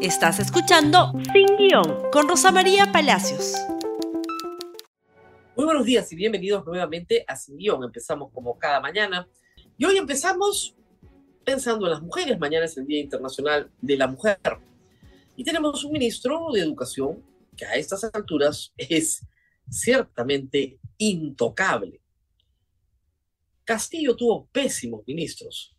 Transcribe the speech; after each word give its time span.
Estás 0.00 0.38
escuchando 0.38 1.12
Sin 1.32 1.56
Guión 1.56 2.08
con 2.12 2.28
Rosa 2.28 2.52
María 2.52 2.92
Palacios. 2.92 3.54
Muy 5.56 5.64
buenos 5.64 5.84
días 5.84 6.12
y 6.12 6.14
bienvenidos 6.14 6.64
nuevamente 6.64 7.24
a 7.26 7.34
Sin 7.34 7.56
Guión. 7.56 7.82
Empezamos 7.82 8.30
como 8.32 8.56
cada 8.56 8.80
mañana 8.80 9.28
y 9.76 9.84
hoy 9.84 9.96
empezamos 9.96 10.76
pensando 11.44 11.86
en 11.86 11.90
las 11.90 12.00
mujeres. 12.00 12.38
Mañana 12.38 12.66
es 12.66 12.76
el 12.76 12.86
Día 12.86 13.00
Internacional 13.00 13.72
de 13.80 13.96
la 13.96 14.06
Mujer. 14.06 14.38
Y 15.34 15.42
tenemos 15.42 15.82
un 15.82 15.90
ministro 15.90 16.52
de 16.52 16.60
Educación 16.60 17.20
que 17.56 17.64
a 17.64 17.74
estas 17.74 18.04
alturas 18.14 18.72
es 18.76 19.26
ciertamente 19.68 20.78
intocable. 20.98 22.00
Castillo 23.64 24.14
tuvo 24.14 24.46
pésimos 24.52 25.02
ministros, 25.08 25.74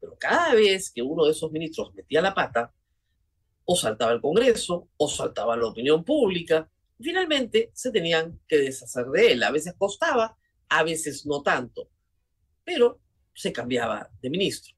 pero 0.00 0.16
cada 0.18 0.54
vez 0.54 0.90
que 0.90 1.02
uno 1.02 1.26
de 1.26 1.32
esos 1.32 1.52
ministros 1.52 1.92
metía 1.94 2.22
la 2.22 2.32
pata, 2.32 2.72
o 3.72 3.76
saltaba 3.76 4.10
el 4.10 4.20
Congreso, 4.20 4.88
o 4.96 5.08
saltaba 5.08 5.56
la 5.56 5.68
opinión 5.68 6.02
pública, 6.02 6.68
finalmente 7.00 7.70
se 7.72 7.92
tenían 7.92 8.40
que 8.48 8.58
deshacer 8.58 9.06
de 9.06 9.30
él. 9.30 9.44
A 9.44 9.52
veces 9.52 9.74
costaba, 9.78 10.36
a 10.68 10.82
veces 10.82 11.24
no 11.24 11.40
tanto, 11.40 11.88
pero 12.64 12.98
se 13.32 13.52
cambiaba 13.52 14.10
de 14.20 14.28
ministro. 14.28 14.74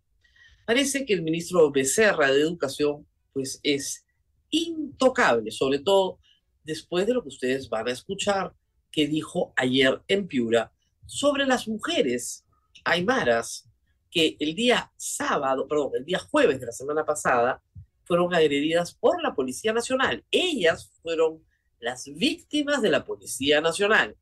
Parece 0.67 1.07
que 1.07 1.15
el 1.15 1.23
ministro 1.23 1.73
Becerra 1.73 2.31
de 2.31 2.43
Educación 2.43 3.07
pues 3.33 3.61
es 3.63 4.05
intocable, 4.51 5.51
sobre 5.51 5.79
todo 5.79 6.19
después 6.63 7.07
de 7.07 7.15
lo 7.15 7.23
que 7.23 7.31
ustedes 7.31 7.71
van 7.71 7.89
a 7.89 7.93
escuchar 7.93 8.53
que 8.91 9.07
dijo 9.07 9.55
ayer 9.57 10.03
en 10.07 10.29
Piura 10.29 10.71
sobre 11.07 11.47
las 11.47 11.67
mujeres 11.67 12.45
aymaras 12.85 13.67
que 14.11 14.37
el 14.39 14.55
día 14.55 14.93
sábado, 14.99 15.67
perdón, 15.67 15.93
el 15.95 16.05
día 16.05 16.19
jueves 16.19 16.61
de 16.61 16.67
la 16.67 16.73
semana 16.73 17.07
pasada 17.07 17.63
fueron 18.13 18.35
agredidas 18.35 18.93
por 18.93 19.23
la 19.23 19.35
Policía 19.35 19.73
Nacional. 19.73 20.23
Ellas 20.31 20.91
fueron 21.01 21.43
las 21.81 22.05
víctimas 22.15 22.83
de 22.83 22.91
la 22.91 23.07
Policía 23.07 23.63
Nacional. 23.63 24.19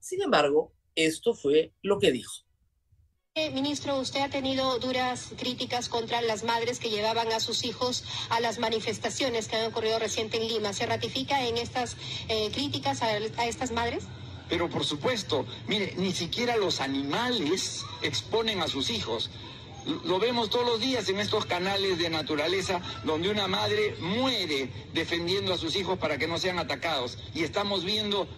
Sin 0.00 0.20
embargo, 0.22 0.72
esto 0.96 1.34
fue 1.34 1.72
lo 1.80 2.00
que 2.00 2.10
dijo. 2.10 2.32
Eh, 3.36 3.50
ministro, 3.50 3.96
usted 4.00 4.22
ha 4.22 4.28
tenido 4.28 4.80
duras 4.80 5.28
críticas 5.38 5.88
contra 5.88 6.20
las 6.20 6.42
madres 6.42 6.80
que 6.80 6.90
llevaban 6.90 7.30
a 7.30 7.38
sus 7.38 7.64
hijos 7.64 8.02
a 8.28 8.40
las 8.40 8.58
manifestaciones 8.58 9.46
que 9.46 9.54
han 9.54 9.70
ocurrido 9.70 10.00
reciente 10.00 10.38
en 10.38 10.48
Lima. 10.48 10.72
¿Se 10.72 10.86
ratifica 10.86 11.46
en 11.46 11.58
estas 11.58 11.96
eh, 12.28 12.50
críticas 12.52 13.02
a, 13.02 13.06
a 13.06 13.46
estas 13.46 13.70
madres? 13.70 14.02
Pero 14.48 14.68
por 14.68 14.84
supuesto, 14.84 15.46
mire, 15.68 15.94
ni 15.96 16.12
siquiera 16.12 16.56
los 16.56 16.80
animales 16.80 17.84
exponen 18.02 18.62
a 18.62 18.66
sus 18.66 18.90
hijos. 18.90 19.30
Lo 20.04 20.18
vemos 20.18 20.50
todos 20.50 20.66
los 20.66 20.80
días 20.80 21.08
en 21.08 21.18
estos 21.18 21.46
canales 21.46 21.98
de 21.98 22.10
naturaleza 22.10 22.80
donde 23.04 23.30
una 23.30 23.48
madre 23.48 23.96
muere 24.00 24.70
defendiendo 24.92 25.54
a 25.54 25.58
sus 25.58 25.76
hijos 25.76 25.98
para 25.98 26.18
que 26.18 26.26
no 26.26 26.38
sean 26.38 26.58
atacados. 26.58 27.18
Y 27.34 27.42
estamos 27.42 27.84
viendo, 27.84 28.28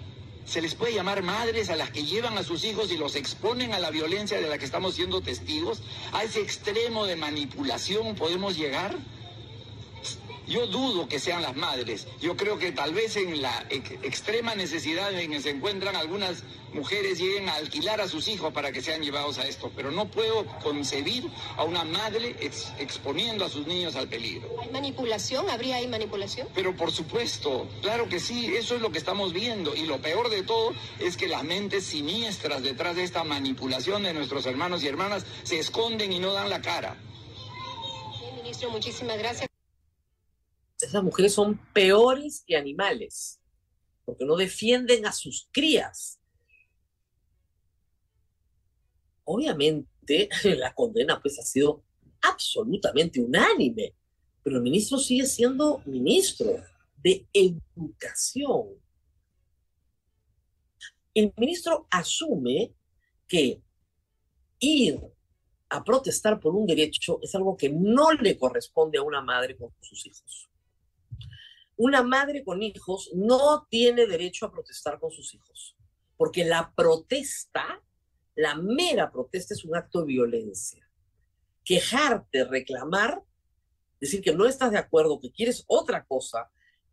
se 0.44 0.62
les 0.62 0.74
puede 0.74 0.94
llamar 0.94 1.22
madres 1.22 1.70
a 1.70 1.76
las 1.76 1.90
que 1.90 2.04
llevan 2.04 2.38
a 2.38 2.44
sus 2.44 2.64
hijos 2.64 2.92
y 2.92 2.96
los 2.96 3.16
exponen 3.16 3.72
a 3.72 3.78
la 3.78 3.90
violencia 3.90 4.40
de 4.40 4.48
la 4.48 4.58
que 4.58 4.64
estamos 4.64 4.94
siendo 4.94 5.20
testigos. 5.22 5.82
A 6.12 6.22
ese 6.22 6.40
extremo 6.40 7.06
de 7.06 7.16
manipulación 7.16 8.14
podemos 8.14 8.56
llegar. 8.56 8.96
Yo 10.50 10.66
dudo 10.66 11.08
que 11.08 11.20
sean 11.20 11.42
las 11.42 11.54
madres. 11.54 12.08
Yo 12.20 12.36
creo 12.36 12.58
que 12.58 12.72
tal 12.72 12.92
vez 12.92 13.14
en 13.14 13.40
la 13.40 13.66
extrema 13.70 14.56
necesidad 14.56 15.16
en 15.16 15.30
que 15.30 15.40
se 15.40 15.50
encuentran 15.50 15.94
algunas 15.94 16.42
mujeres 16.72 17.20
lleguen 17.20 17.48
a 17.48 17.54
alquilar 17.54 18.00
a 18.00 18.08
sus 18.08 18.26
hijos 18.26 18.52
para 18.52 18.72
que 18.72 18.82
sean 18.82 19.00
llevados 19.00 19.38
a 19.38 19.46
esto. 19.46 19.70
Pero 19.76 19.92
no 19.92 20.10
puedo 20.10 20.44
concebir 20.60 21.30
a 21.56 21.62
una 21.62 21.84
madre 21.84 22.34
exponiendo 22.80 23.44
a 23.44 23.48
sus 23.48 23.68
niños 23.68 23.94
al 23.94 24.08
peligro. 24.08 24.48
¿Hay 24.60 24.70
manipulación? 24.70 25.48
¿Habría 25.48 25.76
ahí 25.76 25.86
manipulación? 25.86 26.48
Pero 26.52 26.74
por 26.74 26.90
supuesto, 26.90 27.68
claro 27.80 28.08
que 28.08 28.18
sí, 28.18 28.52
eso 28.56 28.74
es 28.74 28.80
lo 28.80 28.90
que 28.90 28.98
estamos 28.98 29.32
viendo. 29.32 29.76
Y 29.76 29.86
lo 29.86 30.02
peor 30.02 30.30
de 30.30 30.42
todo 30.42 30.72
es 30.98 31.16
que 31.16 31.28
las 31.28 31.44
mentes 31.44 31.84
siniestras 31.84 32.64
detrás 32.64 32.96
de 32.96 33.04
esta 33.04 33.22
manipulación 33.22 34.02
de 34.02 34.12
nuestros 34.12 34.46
hermanos 34.46 34.82
y 34.82 34.88
hermanas 34.88 35.24
se 35.44 35.60
esconden 35.60 36.12
y 36.12 36.18
no 36.18 36.32
dan 36.32 36.50
la 36.50 36.60
cara. 36.60 36.96
Bien, 38.18 38.34
ministro, 38.34 38.68
muchísimas 38.70 39.16
gracias 39.16 39.49
esas 40.82 41.02
mujeres 41.02 41.34
son 41.34 41.58
peores 41.72 42.42
que 42.46 42.56
animales, 42.56 43.40
porque 44.04 44.24
no 44.24 44.36
defienden 44.36 45.06
a 45.06 45.12
sus 45.12 45.48
crías. 45.52 46.20
Obviamente, 49.24 50.28
la 50.56 50.74
condena 50.74 51.20
pues 51.20 51.38
ha 51.38 51.42
sido 51.42 51.84
absolutamente 52.22 53.20
unánime, 53.20 53.94
pero 54.42 54.56
el 54.56 54.62
ministro 54.62 54.98
sigue 54.98 55.26
siendo 55.26 55.82
ministro 55.86 56.62
de 56.96 57.26
educación. 57.32 58.68
El 61.14 61.32
ministro 61.36 61.86
asume 61.90 62.74
que 63.26 63.62
ir 64.58 65.00
a 65.68 65.84
protestar 65.84 66.40
por 66.40 66.54
un 66.54 66.66
derecho 66.66 67.20
es 67.22 67.34
algo 67.34 67.56
que 67.56 67.68
no 67.68 68.12
le 68.12 68.36
corresponde 68.36 68.98
a 68.98 69.02
una 69.02 69.20
madre 69.20 69.56
con 69.56 69.72
sus 69.80 70.06
hijos 70.06 70.49
una 71.82 72.02
madre 72.02 72.44
con 72.44 72.62
hijos 72.62 73.10
no 73.14 73.66
tiene 73.70 74.06
derecho 74.06 74.44
a 74.44 74.52
protestar 74.52 75.00
con 75.00 75.10
sus 75.10 75.34
hijos, 75.34 75.78
porque 76.18 76.44
la 76.44 76.74
protesta, 76.76 77.82
la 78.34 78.54
mera 78.54 79.10
protesta 79.10 79.54
es 79.54 79.64
un 79.64 79.74
acto 79.74 80.00
de 80.00 80.08
violencia. 80.08 80.86
Quejarte, 81.64 82.44
reclamar, 82.44 83.22
decir 83.98 84.20
que 84.20 84.34
no 84.34 84.44
estás 84.44 84.72
de 84.72 84.76
acuerdo, 84.76 85.20
que 85.20 85.32
quieres 85.32 85.64
otra 85.68 86.04
cosa, 86.04 86.50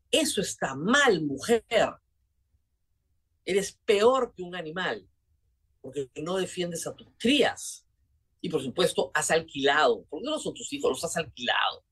eso 0.10 0.40
está 0.40 0.74
mal, 0.74 1.22
mujer. 1.22 1.66
Eres 3.44 3.78
peor 3.84 4.34
que 4.34 4.42
un 4.42 4.56
animal, 4.56 5.06
porque 5.82 6.10
no 6.16 6.38
defiendes 6.38 6.88
a 6.88 6.96
tus 6.96 7.10
crías. 7.18 7.86
Y 8.40 8.48
por 8.48 8.64
supuesto, 8.64 9.12
has 9.14 9.32
alquilado, 9.32 10.06
porque 10.10 10.26
no 10.26 10.40
son 10.40 10.54
tus 10.54 10.72
hijos, 10.72 10.92
los 10.92 11.04
has 11.04 11.18
alquilado. 11.18 11.84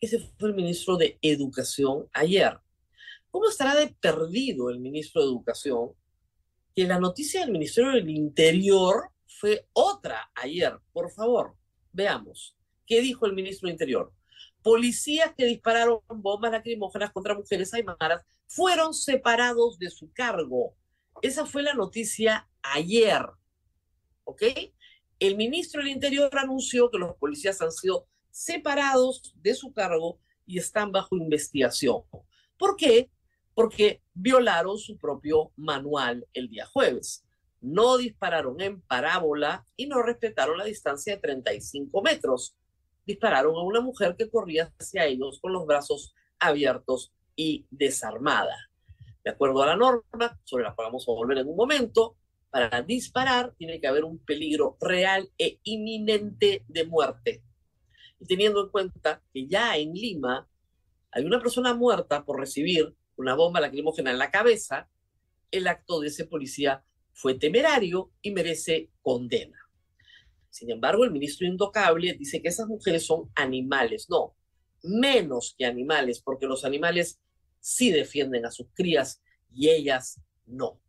Ese 0.00 0.18
fue 0.38 0.50
el 0.50 0.54
ministro 0.54 0.96
de 0.96 1.18
Educación 1.22 2.08
ayer. 2.12 2.58
¿Cómo 3.30 3.48
estará 3.48 3.74
de 3.74 3.88
perdido 3.88 4.68
el 4.68 4.78
ministro 4.78 5.22
de 5.22 5.28
Educación? 5.28 5.92
Que 6.74 6.84
la 6.84 7.00
noticia 7.00 7.40
del 7.40 7.50
Ministerio 7.50 7.92
del 7.92 8.10
Interior 8.10 9.10
fue 9.26 9.66
otra 9.72 10.30
ayer. 10.34 10.78
Por 10.92 11.10
favor, 11.10 11.56
veamos. 11.92 12.56
¿Qué 12.86 13.00
dijo 13.00 13.24
el 13.24 13.32
ministro 13.32 13.66
del 13.66 13.74
Interior? 13.74 14.12
Policías 14.62 15.32
que 15.34 15.46
dispararon 15.46 16.00
bombas 16.08 16.52
lacrimógenas 16.52 17.12
contra 17.12 17.34
mujeres 17.34 17.72
aymaras 17.72 18.22
fueron 18.46 18.92
separados 18.92 19.78
de 19.78 19.90
su 19.90 20.12
cargo. 20.12 20.74
Esa 21.22 21.46
fue 21.46 21.62
la 21.62 21.72
noticia 21.72 22.48
ayer. 22.62 23.22
¿Ok? 24.24 24.42
El 25.18 25.36
ministro 25.36 25.80
del 25.80 25.90
Interior 25.90 26.30
anunció 26.36 26.90
que 26.90 26.98
los 26.98 27.16
policías 27.16 27.62
han 27.62 27.72
sido 27.72 28.06
separados 28.36 29.32
de 29.36 29.54
su 29.54 29.72
cargo 29.72 30.20
y 30.44 30.58
están 30.58 30.92
bajo 30.92 31.16
investigación. 31.16 32.02
¿Por 32.58 32.76
qué? 32.76 33.10
Porque 33.54 34.02
violaron 34.12 34.76
su 34.76 34.98
propio 34.98 35.52
manual 35.56 36.28
el 36.34 36.50
día 36.50 36.66
jueves. 36.66 37.24
No 37.62 37.96
dispararon 37.96 38.60
en 38.60 38.82
parábola 38.82 39.66
y 39.74 39.86
no 39.86 40.02
respetaron 40.02 40.58
la 40.58 40.66
distancia 40.66 41.14
de 41.14 41.22
35 41.22 42.02
metros. 42.02 42.54
Dispararon 43.06 43.56
a 43.56 43.62
una 43.62 43.80
mujer 43.80 44.14
que 44.18 44.28
corría 44.28 44.70
hacia 44.78 45.06
ellos 45.06 45.40
con 45.40 45.54
los 45.54 45.64
brazos 45.64 46.14
abiertos 46.38 47.14
y 47.36 47.66
desarmada. 47.70 48.70
De 49.24 49.30
acuerdo 49.30 49.62
a 49.62 49.68
la 49.68 49.76
norma, 49.76 50.38
sobre 50.44 50.64
la 50.64 50.74
cual 50.74 50.88
vamos 50.88 51.08
a 51.08 51.12
volver 51.12 51.38
en 51.38 51.48
un 51.48 51.56
momento, 51.56 52.18
para 52.50 52.82
disparar 52.82 53.54
tiene 53.56 53.80
que 53.80 53.86
haber 53.86 54.04
un 54.04 54.18
peligro 54.18 54.76
real 54.78 55.30
e 55.38 55.58
inminente 55.64 56.66
de 56.68 56.84
muerte 56.84 57.42
y 58.18 58.26
teniendo 58.26 58.62
en 58.64 58.70
cuenta 58.70 59.22
que 59.32 59.46
ya 59.46 59.76
en 59.76 59.92
Lima 59.92 60.48
hay 61.10 61.24
una 61.24 61.40
persona 61.40 61.74
muerta 61.74 62.24
por 62.24 62.38
recibir 62.38 62.94
una 63.16 63.34
bomba 63.34 63.60
lacrimógena 63.60 64.10
en 64.10 64.18
la 64.18 64.30
cabeza, 64.30 64.88
el 65.50 65.66
acto 65.66 66.00
de 66.00 66.08
ese 66.08 66.26
policía 66.26 66.84
fue 67.12 67.34
temerario 67.34 68.12
y 68.20 68.30
merece 68.30 68.90
condena. 69.00 69.58
Sin 70.50 70.70
embargo, 70.70 71.04
el 71.04 71.10
ministro 71.10 71.46
Indocable 71.46 72.14
dice 72.14 72.42
que 72.42 72.48
esas 72.48 72.66
mujeres 72.66 73.06
son 73.06 73.30
animales. 73.34 74.08
No, 74.08 74.36
menos 74.82 75.54
que 75.56 75.64
animales, 75.64 76.20
porque 76.20 76.46
los 76.46 76.64
animales 76.64 77.20
sí 77.60 77.90
defienden 77.90 78.46
a 78.46 78.50
sus 78.50 78.68
crías 78.74 79.22
y 79.50 79.70
ellas 79.70 80.20
no. 80.46 80.80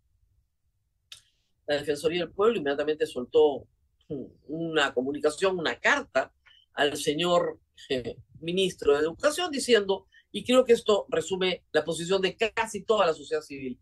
La 1.65 1.75
Defensoría 1.75 2.21
del 2.21 2.33
Pueblo 2.33 2.59
inmediatamente 2.59 3.05
soltó 3.05 3.67
una 4.47 4.93
comunicación, 4.93 5.59
una 5.59 5.79
carta 5.79 6.33
al 6.77 6.95
señor 6.95 7.59
eh, 7.89 8.17
ministro 8.39 8.93
de 8.93 8.99
Educación 8.99 9.51
diciendo, 9.51 10.07
y 10.31 10.45
creo 10.45 10.63
que 10.63 10.73
esto 10.73 11.07
resume 11.09 11.65
la 11.71 11.83
posición 11.83 12.21
de 12.21 12.37
casi 12.37 12.83
toda 12.83 13.05
la 13.05 13.13
sociedad 13.13 13.41
civil, 13.41 13.79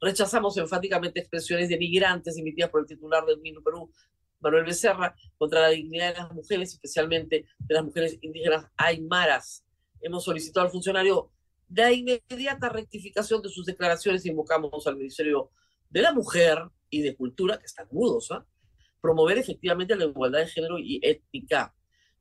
rechazamos 0.00 0.56
enfáticamente 0.56 1.20
expresiones 1.20 1.68
denigrantes 1.68 2.38
emitidas 2.38 2.70
por 2.70 2.80
el 2.80 2.86
titular 2.86 3.24
del 3.26 3.40
MINU 3.40 3.62
Perú, 3.62 3.92
Manuel 4.40 4.64
Becerra, 4.64 5.14
contra 5.36 5.60
la 5.60 5.68
dignidad 5.68 6.14
de 6.14 6.20
las 6.20 6.32
mujeres, 6.32 6.72
especialmente 6.72 7.46
de 7.58 7.74
las 7.74 7.84
mujeres 7.84 8.18
indígenas 8.20 8.66
aymaras. 8.76 9.64
hemos 10.00 10.24
solicitado 10.24 10.64
al 10.64 10.72
funcionario 10.72 11.32
de 11.66 11.92
inmediata 11.92 12.70
rectificación 12.70 13.42
de 13.42 13.50
sus 13.50 13.66
declaraciones 13.66 14.24
e 14.24 14.30
invocamos 14.30 14.86
al 14.86 14.96
Ministerio 14.96 15.50
de 15.90 16.02
la 16.02 16.14
Mujer 16.14 16.62
y 16.88 17.02
de 17.02 17.14
Cultura, 17.14 17.58
que 17.58 17.66
están 17.66 17.88
mudos, 17.90 18.30
¿ah? 18.30 18.46
promover 19.02 19.36
efectivamente 19.36 19.94
la 19.96 20.04
igualdad 20.04 20.38
de 20.38 20.46
género 20.46 20.78
y 20.78 21.00
ética. 21.02 21.74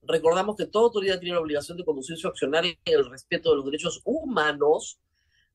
Recordamos 0.03 0.55
que 0.55 0.65
toda 0.65 0.85
autoridad 0.85 1.19
tiene 1.19 1.35
la 1.35 1.41
obligación 1.41 1.77
de 1.77 1.85
conducir 1.85 2.17
su 2.17 2.27
accionar 2.27 2.65
en 2.65 2.77
el 2.85 3.09
respeto 3.09 3.49
de 3.49 3.57
los 3.57 3.65
derechos 3.65 4.01
humanos, 4.05 4.99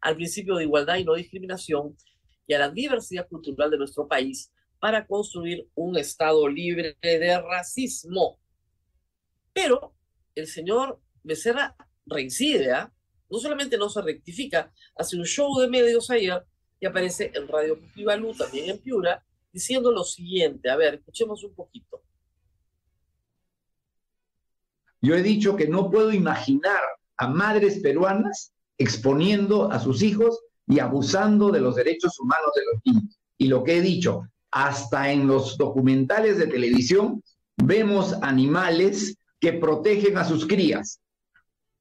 al 0.00 0.16
principio 0.16 0.56
de 0.56 0.64
igualdad 0.64 0.96
y 0.96 1.04
no 1.04 1.14
discriminación, 1.14 1.96
y 2.46 2.54
a 2.54 2.58
la 2.58 2.70
diversidad 2.70 3.28
cultural 3.28 3.70
de 3.70 3.78
nuestro 3.78 4.06
país 4.08 4.52
para 4.78 5.06
construir 5.06 5.68
un 5.74 5.96
Estado 5.96 6.48
libre 6.48 6.96
de 7.00 7.40
racismo. 7.40 8.38
Pero 9.52 9.94
el 10.34 10.46
señor 10.46 11.00
Becerra 11.22 11.76
reincide, 12.04 12.72
¿ah? 12.72 12.92
no 13.30 13.38
solamente 13.38 13.78
no 13.78 13.88
se 13.88 14.02
rectifica, 14.02 14.72
hace 14.96 15.16
un 15.16 15.24
show 15.24 15.56
de 15.58 15.68
medios 15.68 16.10
ayer 16.10 16.44
y 16.80 16.86
aparece 16.86 17.30
en 17.34 17.46
Radio 17.46 17.78
Pivalú, 17.94 18.34
también 18.34 18.70
en 18.70 18.78
Piura, 18.78 19.24
diciendo 19.52 19.92
lo 19.92 20.02
siguiente. 20.02 20.68
A 20.68 20.76
ver, 20.76 20.94
escuchemos 20.94 21.44
un 21.44 21.54
poquito. 21.54 22.02
Yo 25.02 25.16
he 25.16 25.22
dicho 25.22 25.56
que 25.56 25.66
no 25.66 25.90
puedo 25.90 26.12
imaginar 26.12 26.80
a 27.18 27.28
madres 27.28 27.80
peruanas 27.80 28.52
exponiendo 28.78 29.70
a 29.70 29.78
sus 29.78 30.02
hijos 30.02 30.40
y 30.66 30.78
abusando 30.78 31.50
de 31.50 31.60
los 31.60 31.74
derechos 31.74 32.18
humanos 32.20 32.50
de 32.54 32.62
los 32.64 32.82
niños. 32.84 33.18
Y 33.36 33.48
lo 33.48 33.64
que 33.64 33.78
he 33.78 33.80
dicho, 33.80 34.22
hasta 34.52 35.10
en 35.10 35.26
los 35.26 35.58
documentales 35.58 36.38
de 36.38 36.46
televisión 36.46 37.22
vemos 37.56 38.14
animales 38.22 39.16
que 39.40 39.52
protegen 39.54 40.16
a 40.18 40.24
sus 40.24 40.46
crías. 40.46 41.00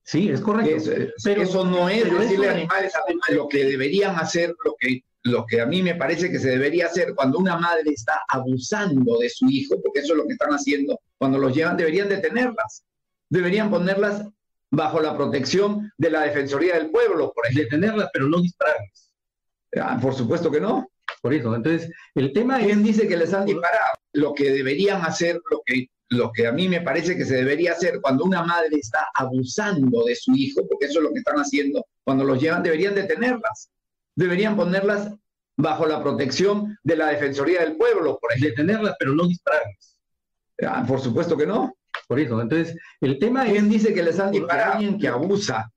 Sí, 0.03 0.29
es 0.29 0.41
correcto. 0.41 0.91
pero, 1.23 1.43
eso 1.43 1.63
no 1.63 1.87
es 1.87 2.11
decirle 2.11 2.49
a 2.49 2.53
animales 2.53 2.93
a 2.95 3.31
lo 3.33 3.47
que 3.47 3.65
deberían 3.65 4.15
hacer, 4.15 4.55
lo 4.65 4.75
que, 4.79 5.03
lo 5.23 5.45
que 5.45 5.61
a 5.61 5.67
mí 5.67 5.83
me 5.83 5.93
parece 5.93 6.31
que 6.31 6.39
se 6.39 6.49
debería 6.49 6.87
hacer 6.87 7.13
cuando 7.13 7.37
una 7.37 7.57
madre 7.57 7.91
está 7.91 8.21
abusando 8.27 9.19
de 9.19 9.29
su 9.29 9.47
hijo, 9.47 9.79
porque 9.81 9.99
eso 9.99 10.13
es 10.13 10.17
lo 10.17 10.25
que 10.25 10.33
están 10.33 10.51
haciendo, 10.51 10.99
cuando 11.19 11.37
los 11.37 11.55
llevan 11.55 11.77
deberían 11.77 12.09
detenerlas, 12.09 12.83
deberían 13.31 13.71
ponerlas 13.71 14.27
bajo 14.69 15.01
la 15.01 15.15
protección 15.17 15.91
de 15.97 16.11
la 16.11 16.21
Defensoría 16.21 16.75
del 16.75 16.91
Pueblo, 16.91 17.33
por. 17.33 17.51
Detenerlas, 17.53 18.09
pero 18.13 18.27
no 18.27 18.39
dispararlas. 18.39 19.11
Ah, 19.75 19.97
por 19.99 20.13
supuesto 20.13 20.51
que 20.51 20.61
no. 20.61 20.87
Por 21.21 21.33
eso, 21.33 21.55
entonces, 21.55 21.91
el 22.15 22.31
tema 22.33 22.59
¿Quién 22.59 22.83
dice 22.83 23.07
que 23.07 23.17
les 23.17 23.33
han 23.33 23.45
disparado? 23.45 23.97
Lo 24.13 24.33
que 24.33 24.51
deberían 24.51 25.01
hacer, 25.01 25.41
lo 25.49 25.61
que 25.65 25.87
lo 26.09 26.29
que 26.33 26.45
a 26.45 26.51
mí 26.51 26.67
me 26.67 26.81
parece 26.81 27.15
que 27.15 27.23
se 27.23 27.37
debería 27.37 27.71
hacer 27.71 28.01
cuando 28.01 28.25
una 28.25 28.43
madre 28.43 28.75
está 28.75 29.07
abusando 29.13 30.03
de 30.03 30.13
su 30.13 30.33
hijo, 30.35 30.67
porque 30.67 30.87
eso 30.87 30.99
es 30.99 31.05
lo 31.05 31.13
que 31.13 31.19
están 31.19 31.37
haciendo, 31.37 31.85
cuando 32.03 32.25
los 32.25 32.37
llevan, 32.41 32.63
deberían 32.63 32.95
detenerlas, 32.95 33.69
deberían 34.13 34.57
ponerlas 34.57 35.09
bajo 35.55 35.85
la 35.85 36.03
protección 36.03 36.77
de 36.83 36.97
la 36.97 37.07
Defensoría 37.07 37.61
del 37.61 37.77
Pueblo, 37.77 38.19
por. 38.19 38.37
Detenerlas, 38.37 38.95
pero 38.99 39.15
no 39.15 39.25
dispararlas. 39.25 39.97
Ah, 40.67 40.83
por 40.85 40.99
supuesto 40.99 41.37
que 41.37 41.47
no. 41.47 41.73
Por 42.07 42.19
eso, 42.19 42.41
entonces, 42.41 42.75
el 42.99 43.19
tema 43.19 43.45
¿Quién 43.45 43.69
dice 43.69 43.93
que 43.93 44.03
les 44.03 44.19
han 44.19 44.31
disparado? 44.31 44.73
Alguien 44.73 44.99
que 44.99 45.07
abusa 45.07 45.71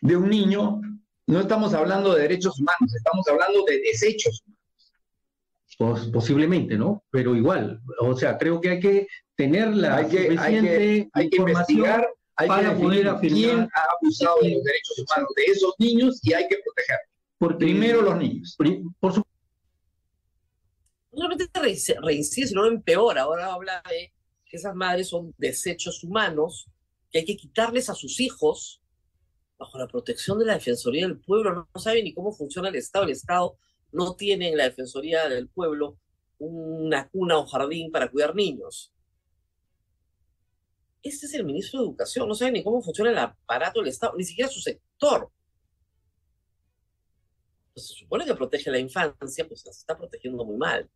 de 0.00 0.16
un 0.16 0.28
niño, 0.28 0.80
no 1.26 1.40
estamos 1.40 1.72
hablando 1.74 2.14
de 2.14 2.22
derechos 2.22 2.60
humanos, 2.60 2.94
estamos 2.94 3.26
hablando 3.28 3.64
de 3.64 3.80
desechos 3.80 4.42
humanos 4.42 4.54
posiblemente, 6.12 6.76
¿no? 6.76 7.02
Pero 7.10 7.34
igual, 7.34 7.80
o 8.00 8.16
sea, 8.16 8.38
creo 8.38 8.60
que 8.60 8.70
hay 8.70 8.80
que 8.80 9.06
tener 9.34 9.74
la 9.74 9.96
hay 9.96 10.08
que, 10.08 10.26
suficiente 10.28 11.10
hay 11.12 11.30
que, 11.30 11.36
investigar 11.36 12.06
para 12.36 12.76
poder 12.76 13.08
afirmar 13.08 13.40
quién 13.40 13.60
ha 13.60 13.86
abusado 13.98 14.36
de 14.42 14.50
los 14.50 14.64
derechos 14.64 14.98
humanos 14.98 15.30
de 15.36 15.44
esos 15.44 15.74
niños 15.78 16.20
y 16.22 16.32
hay 16.32 16.46
que 16.48 16.58
proteger. 16.64 16.98
Primero 17.58 18.02
los 18.02 18.16
niños. 18.16 18.56
Por 19.00 19.12
su... 19.12 19.22
No 21.12 21.22
solamente 21.22 21.48
reincide, 22.00 22.46
sino 22.46 22.66
empeora. 22.66 23.22
Ahora 23.22 23.52
habla 23.52 23.82
de 23.88 24.12
que 24.54 24.58
esas 24.58 24.76
madres 24.76 25.08
son 25.08 25.34
desechos 25.36 26.04
humanos, 26.04 26.70
que 27.10 27.18
hay 27.18 27.24
que 27.24 27.36
quitarles 27.36 27.90
a 27.90 27.94
sus 27.94 28.20
hijos 28.20 28.80
bajo 29.58 29.76
la 29.78 29.88
protección 29.88 30.38
de 30.38 30.44
la 30.44 30.54
Defensoría 30.54 31.08
del 31.08 31.18
Pueblo. 31.18 31.68
No, 31.74 31.80
saben 31.80 32.04
ni 32.04 32.14
cómo 32.14 32.30
funciona 32.30 32.68
el 32.68 32.76
Estado. 32.76 33.04
El 33.04 33.10
Estado 33.10 33.58
no 33.90 34.14
tiene 34.14 34.50
en 34.50 34.56
la 34.56 34.64
Defensoría 34.64 35.28
del 35.28 35.48
Pueblo 35.48 35.98
una 36.38 37.08
cuna 37.08 37.38
o 37.38 37.46
jardín 37.46 37.90
para 37.90 38.08
cuidar 38.08 38.36
niños. 38.36 38.92
Este 41.02 41.26
es 41.26 41.34
el 41.34 41.44
ministro 41.44 41.80
de 41.80 41.86
Educación, 41.86 42.28
no 42.28 42.34
sabe 42.36 42.52
ni 42.52 42.62
cómo 42.62 42.80
funciona 42.80 43.10
el 43.10 43.18
aparato 43.18 43.80
del 43.80 43.88
Estado, 43.88 44.14
ni 44.16 44.22
siquiera 44.22 44.48
su 44.48 44.60
sector. 44.60 45.32
Pues 47.74 47.88
se 47.88 47.94
supone 47.94 48.24
que 48.24 48.34
protege 48.36 48.70
la 48.70 48.78
infancia, 48.78 49.48
pues 49.48 49.66
las 49.66 49.78
está 49.78 49.98
protegiendo 49.98 50.44
muy 50.44 50.56
mal. 50.56 50.88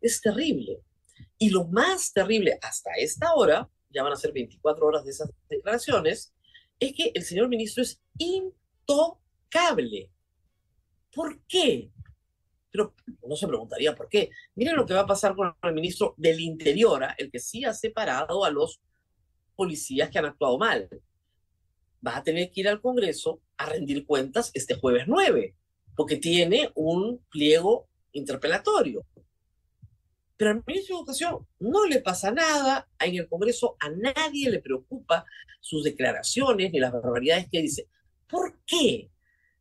Es 0.00 0.18
terrible. 0.22 0.85
Y 1.38 1.50
lo 1.50 1.66
más 1.66 2.12
terrible 2.12 2.58
hasta 2.62 2.90
esta 2.96 3.34
hora, 3.34 3.68
ya 3.90 4.02
van 4.02 4.12
a 4.12 4.16
ser 4.16 4.32
24 4.32 4.86
horas 4.86 5.04
de 5.04 5.10
esas 5.10 5.30
declaraciones, 5.48 6.34
es 6.78 6.92
que 6.94 7.12
el 7.14 7.22
señor 7.22 7.48
ministro 7.48 7.82
es 7.82 8.00
intocable. 8.18 10.10
¿Por 11.14 11.40
qué? 11.46 11.90
Pero 12.70 12.94
uno 13.22 13.36
se 13.36 13.46
preguntaría 13.46 13.94
por 13.94 14.08
qué. 14.08 14.30
Miren 14.54 14.76
lo 14.76 14.86
que 14.86 14.94
va 14.94 15.00
a 15.00 15.06
pasar 15.06 15.34
con 15.34 15.54
el 15.62 15.72
ministro 15.72 16.14
del 16.16 16.40
Interior, 16.40 17.04
¿ah? 17.04 17.14
el 17.18 17.30
que 17.30 17.38
sí 17.38 17.64
ha 17.64 17.72
separado 17.72 18.44
a 18.44 18.50
los 18.50 18.80
policías 19.54 20.10
que 20.10 20.18
han 20.18 20.26
actuado 20.26 20.58
mal. 20.58 20.88
Va 22.06 22.18
a 22.18 22.22
tener 22.22 22.50
que 22.50 22.60
ir 22.60 22.68
al 22.68 22.80
Congreso 22.80 23.40
a 23.56 23.66
rendir 23.66 24.04
cuentas 24.04 24.50
este 24.54 24.74
jueves 24.74 25.04
9, 25.06 25.54
porque 25.96 26.16
tiene 26.16 26.70
un 26.74 27.24
pliego 27.30 27.88
interpelatorio. 28.12 29.06
Pero 30.36 30.50
al 30.50 30.62
ministro 30.66 30.96
de 30.96 31.00
Educación 31.00 31.46
no 31.58 31.86
le 31.86 32.00
pasa 32.00 32.30
nada, 32.30 32.88
en 32.98 33.14
el 33.14 33.28
Congreso 33.28 33.76
a 33.80 33.90
nadie 33.90 34.50
le 34.50 34.60
preocupa 34.60 35.24
sus 35.60 35.84
declaraciones 35.84 36.70
ni 36.70 36.78
las 36.78 36.92
barbaridades 36.92 37.48
que 37.50 37.62
dice. 37.62 37.88
¿Por 38.28 38.60
qué? 38.66 39.10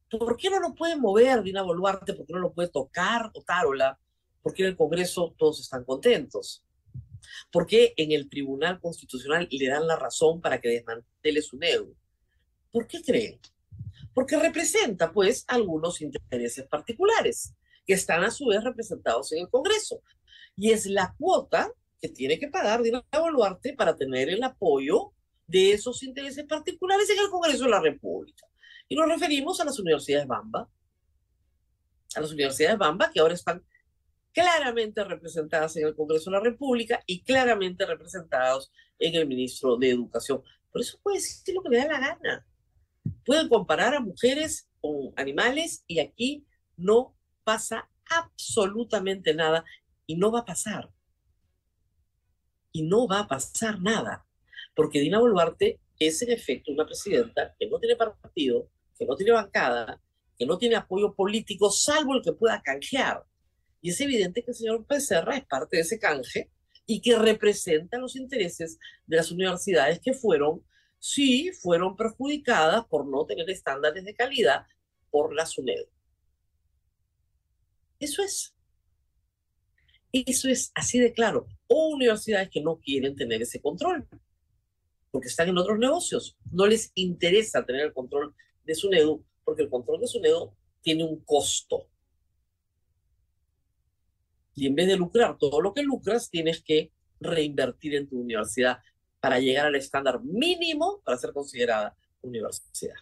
¿Por 0.10 0.38
qué 0.38 0.50
no 0.50 0.60
lo 0.60 0.76
puede 0.76 0.96
mover 0.96 1.44
Dina 1.44 1.62
Boluarte? 1.62 2.14
¿Por 2.14 2.26
qué 2.26 2.34
no 2.34 2.40
lo 2.40 2.54
puede 2.54 2.70
tocar 2.70 3.32
o 3.34 3.42
Tarola? 3.42 4.00
¿Por 4.42 4.54
qué 4.54 4.64
en 4.64 4.70
el 4.70 4.78
Congreso 4.78 5.34
todos 5.38 5.62
están 5.62 5.84
contentos? 5.84 6.64
¿Por 7.52 7.66
qué 7.66 7.94
en 7.98 8.12
el 8.12 8.30
Tribunal 8.30 8.80
Constitucional 8.80 9.48
le 9.50 9.68
dan 9.68 9.88
la 9.88 9.96
razón 9.96 10.42
para 10.42 10.60
que 10.62 10.70
desmantele 10.70 11.42
su 11.42 11.58
NEU? 11.58 11.96
¿Por 12.72 12.88
qué 12.88 13.02
creen? 13.02 13.40
Porque 14.14 14.38
representa, 14.38 15.12
pues, 15.12 15.44
algunos 15.48 16.02
intereses 16.02 16.66
particulares 16.68 17.54
que 17.86 17.94
están 17.94 18.24
a 18.24 18.32
su 18.32 18.48
vez 18.48 18.64
representados 18.64 19.32
en 19.34 19.40
el 19.44 19.50
Congreso. 19.50 20.02
Y 20.58 20.72
es 20.72 20.86
la 20.86 21.14
cuota 21.18 21.72
que 22.02 22.10
tiene 22.10 22.40
que 22.40 22.48
pagar 22.48 22.82
Dina 22.82 23.04
Boluarte 23.12 23.74
para 23.74 23.96
tener 23.96 24.30
el 24.30 24.44
apoyo 24.44 25.12
de 25.48 25.74
esos 25.74 26.02
intereses 26.04 26.46
particulares 26.46 27.10
en 27.10 27.20
el 27.20 27.30
Congreso 27.30 27.66
de 27.66 27.70
la 27.70 27.82
República. 27.82 28.48
Y 28.88 28.96
nos 28.96 29.08
referimos 29.08 29.60
a 29.60 29.66
las 29.66 29.80
universidades 29.80 30.28
Bamba, 30.28 30.70
a 32.16 32.22
las 32.22 32.32
universidades 32.32 32.78
Bamba 32.78 33.12
que 33.12 33.20
ahora 33.20 33.34
están 33.34 33.64
claramente 34.32 35.04
representadas 35.04 35.76
en 35.78 35.88
el 35.88 35.96
Congreso 35.96 36.30
de 36.30 36.38
la 36.38 36.44
República 36.44 37.02
y 37.06 37.24
claramente 37.24 37.86
representados 37.86 38.72
en 39.00 39.16
el 39.16 39.28
ministro 39.28 39.78
de 39.78 39.92
Educación. 39.92 40.44
Por 40.72 40.82
eso 40.82 41.00
puede 41.02 41.18
decir 41.18 41.56
lo 41.56 41.64
que 41.64 41.70
le 41.70 41.78
da 41.78 41.88
la 41.88 42.00
gana. 42.00 42.46
Pueden 43.24 43.48
comparar 43.48 43.96
a 43.96 44.02
mujeres 44.02 44.68
con 44.82 45.14
animales 45.16 45.84
y 45.88 46.00
aquí 46.00 46.46
no 46.76 47.16
pasa 47.44 47.90
absolutamente 48.10 49.34
nada 49.34 49.64
y 50.08 50.16
no 50.16 50.32
va 50.32 50.40
a 50.40 50.46
pasar. 50.46 50.90
Y 52.72 52.84
no 52.84 53.08
va 53.08 53.20
a 53.20 53.28
pasar 53.28 53.82
nada, 53.82 54.26
porque 54.76 55.00
Dina 55.00 55.20
Boluarte 55.20 55.80
es 56.00 56.22
en 56.22 56.32
efecto 56.32 56.72
una 56.72 56.86
presidenta 56.86 57.56
que 57.58 57.68
no 57.68 57.80
tiene 57.80 57.96
partido, 57.96 58.70
que 58.98 59.06
no 59.06 59.16
tiene 59.16 59.32
bancada, 59.32 60.02
que 60.38 60.46
no 60.46 60.58
tiene 60.58 60.76
apoyo 60.76 61.14
político, 61.14 61.72
salvo 61.72 62.16
el 62.16 62.22
que 62.22 62.34
pueda 62.34 62.62
canjear. 62.62 63.24
Y 63.82 63.92
es 63.92 64.02
evidente 64.02 64.44
que 64.44 64.52
el 64.52 64.58
señor 64.58 64.86
Becerra 64.88 65.38
es 65.38 65.46
parte 65.46 65.78
de 65.78 65.84
ese 65.84 66.00
canje 66.00 66.50
y 66.86 67.02
que 67.02 67.18
representa 67.18 67.98
los 67.98 68.16
intereses 68.16 68.78
de 69.06 69.18
las 69.18 69.32
universidades 69.32 70.00
que 70.00 70.14
fueron, 70.14 70.64
sí, 71.00 71.52
fueron 71.54 71.96
perjudicadas 71.96 72.86
por 72.86 73.08
no 73.08 73.26
tener 73.26 73.50
estándares 73.50 74.04
de 74.04 74.16
calidad 74.16 74.66
por 75.10 75.34
la 75.34 75.46
SUNED. 75.46 75.86
Eso 78.00 78.22
es. 78.24 78.55
Eso 80.16 80.48
es 80.48 80.72
así 80.76 80.98
de 80.98 81.12
claro. 81.12 81.46
O 81.68 81.90
universidades 81.90 82.50
que 82.50 82.62
no 82.62 82.80
quieren 82.80 83.18
tener 83.18 83.42
ese 83.42 83.62
control, 83.62 84.08
porque 85.12 85.28
están 85.28 85.50
en 85.50 85.58
otros 85.58 85.78
negocios. 85.78 86.38
No 86.52 86.66
les 86.68 86.94
interesa 86.96 87.66
tener 87.66 87.88
el 87.88 87.94
control 87.94 88.34
de 88.64 88.76
SUNEDU, 88.76 89.26
porque 89.44 89.64
el 89.64 89.70
control 89.70 90.00
de 90.00 90.08
SUNEDU 90.08 90.56
tiene 90.82 91.04
un 91.04 91.20
costo. 91.26 91.90
Y 94.54 94.68
en 94.68 94.76
vez 94.76 94.88
de 94.88 94.96
lucrar 94.96 95.38
todo 95.38 95.60
lo 95.60 95.74
que 95.74 95.84
lucras, 95.84 96.30
tienes 96.30 96.64
que 96.64 96.94
reinvertir 97.20 97.96
en 97.96 98.08
tu 98.08 98.18
universidad 98.18 98.78
para 99.20 99.42
llegar 99.42 99.66
al 99.66 99.76
estándar 99.76 100.24
mínimo 100.24 101.02
para 101.04 101.18
ser 101.18 101.34
considerada 101.34 101.94
universidad. 102.22 102.96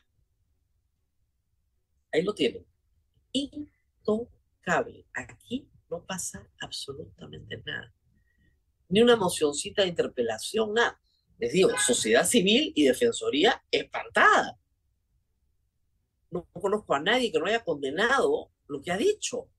Ahí 2.12 2.24
lo 2.24 2.34
tienen. 2.34 2.66
Intocable. 3.34 5.06
Aquí 5.14 5.70
no 5.94 6.04
pasa 6.06 6.50
absolutamente 6.60 7.62
nada. 7.66 7.94
Ni 8.90 9.02
una 9.02 9.16
mocioncita 9.16 9.84
de 9.84 9.90
interpelación, 9.90 10.74
nada. 10.74 11.00
Les 11.38 11.54
digo, 11.54 11.70
sociedad 11.78 12.26
civil 12.26 12.74
y 12.76 12.86
defensoría 12.86 13.64
espantada. 13.70 14.60
No 16.32 16.48
conozco 16.52 16.96
a 16.96 17.00
nadie 17.00 17.32
que 17.32 17.40
no 17.40 17.46
haya 17.46 17.64
condenado 17.64 18.52
lo 18.68 18.82
que 18.82 18.92
ha 18.92 18.98
dicho. 18.98 19.50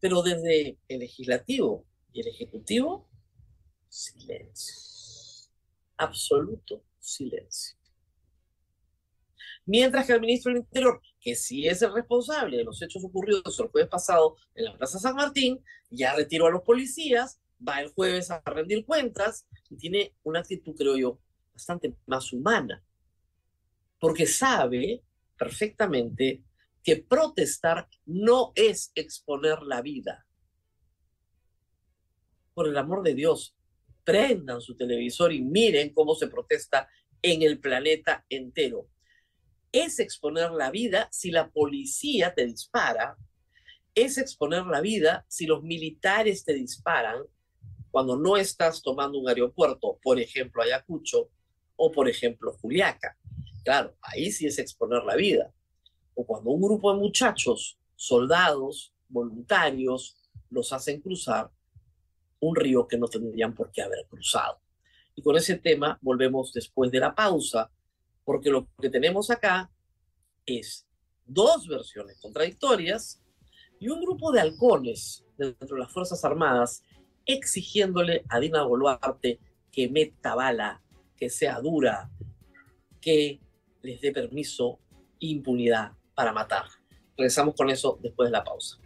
Pero 0.00 0.22
desde 0.22 0.78
el 0.88 0.98
legislativo 0.98 1.86
y 2.12 2.20
el 2.20 2.28
ejecutivo, 2.28 3.08
silencio. 3.88 5.50
Absoluto 5.96 6.84
silencio. 6.98 7.78
Mientras 9.64 10.06
que 10.06 10.12
el 10.12 10.20
ministro 10.20 10.52
del 10.52 10.62
Interior, 10.62 11.00
que 11.22 11.36
sí 11.36 11.66
es 11.68 11.80
el 11.82 11.94
responsable 11.94 12.58
de 12.58 12.64
los 12.64 12.82
hechos 12.82 13.04
ocurridos 13.04 13.58
el 13.58 13.68
jueves 13.68 13.88
pasado 13.88 14.36
en 14.54 14.64
la 14.64 14.76
Plaza 14.76 14.98
San 14.98 15.14
Martín, 15.14 15.64
ya 15.88 16.14
retiró 16.14 16.48
a 16.48 16.50
los 16.50 16.62
policías, 16.62 17.40
va 17.66 17.80
el 17.80 17.90
jueves 17.90 18.30
a 18.30 18.42
rendir 18.44 18.84
cuentas 18.84 19.46
y 19.70 19.76
tiene 19.76 20.16
una 20.24 20.40
actitud, 20.40 20.74
creo 20.76 20.96
yo, 20.96 21.20
bastante 21.52 21.96
más 22.06 22.32
humana, 22.32 22.84
porque 24.00 24.26
sabe 24.26 25.04
perfectamente 25.38 26.42
que 26.82 26.96
protestar 26.96 27.88
no 28.04 28.52
es 28.56 28.90
exponer 28.96 29.62
la 29.62 29.80
vida. 29.80 30.26
Por 32.52 32.66
el 32.66 32.76
amor 32.76 33.04
de 33.04 33.14
Dios, 33.14 33.56
prendan 34.02 34.60
su 34.60 34.76
televisor 34.76 35.32
y 35.32 35.40
miren 35.40 35.94
cómo 35.94 36.16
se 36.16 36.26
protesta 36.26 36.88
en 37.22 37.42
el 37.42 37.60
planeta 37.60 38.26
entero. 38.28 38.88
Es 39.72 39.98
exponer 39.98 40.50
la 40.52 40.70
vida 40.70 41.08
si 41.10 41.30
la 41.30 41.50
policía 41.50 42.34
te 42.34 42.46
dispara, 42.46 43.16
es 43.94 44.18
exponer 44.18 44.66
la 44.66 44.80
vida 44.80 45.24
si 45.28 45.46
los 45.46 45.62
militares 45.62 46.44
te 46.44 46.54
disparan 46.54 47.22
cuando 47.90 48.16
no 48.16 48.36
estás 48.36 48.82
tomando 48.82 49.18
un 49.18 49.28
aeropuerto, 49.28 49.98
por 50.02 50.18
ejemplo 50.18 50.62
Ayacucho 50.62 51.30
o 51.76 51.90
por 51.90 52.08
ejemplo 52.08 52.52
Juliaca. 52.60 53.16
Claro, 53.64 53.96
ahí 54.02 54.30
sí 54.30 54.46
es 54.46 54.58
exponer 54.58 55.04
la 55.04 55.16
vida. 55.16 55.52
O 56.14 56.26
cuando 56.26 56.50
un 56.50 56.62
grupo 56.62 56.92
de 56.92 57.00
muchachos, 57.00 57.78
soldados, 57.96 58.92
voluntarios, 59.08 60.16
los 60.50 60.72
hacen 60.72 61.00
cruzar 61.00 61.50
un 62.40 62.56
río 62.56 62.86
que 62.86 62.98
no 62.98 63.08
tendrían 63.08 63.54
por 63.54 63.70
qué 63.70 63.82
haber 63.82 64.06
cruzado. 64.08 64.60
Y 65.14 65.22
con 65.22 65.36
ese 65.36 65.56
tema 65.56 65.98
volvemos 66.02 66.52
después 66.52 66.90
de 66.90 67.00
la 67.00 67.14
pausa, 67.14 67.70
porque 68.24 68.50
lo 68.50 68.68
que 68.80 68.90
tenemos 68.90 69.30
acá 69.30 69.70
es 70.46 70.86
dos 71.24 71.66
versiones 71.66 72.20
contradictorias 72.20 73.22
y 73.78 73.88
un 73.88 74.00
grupo 74.00 74.32
de 74.32 74.40
halcones 74.40 75.24
dentro 75.36 75.76
de 75.76 75.80
las 75.80 75.92
Fuerzas 75.92 76.24
Armadas 76.24 76.82
exigiéndole 77.26 78.24
a 78.28 78.40
Dina 78.40 78.62
Boluarte 78.62 79.40
que 79.70 79.88
meta 79.88 80.34
bala, 80.34 80.82
que 81.16 81.30
sea 81.30 81.60
dura, 81.60 82.10
que 83.00 83.40
les 83.82 84.00
dé 84.00 84.12
permiso 84.12 84.78
e 85.20 85.26
impunidad 85.26 85.92
para 86.14 86.32
matar. 86.32 86.66
Regresamos 87.16 87.54
con 87.54 87.70
eso 87.70 87.98
después 88.02 88.28
de 88.28 88.32
la 88.32 88.44
pausa. 88.44 88.78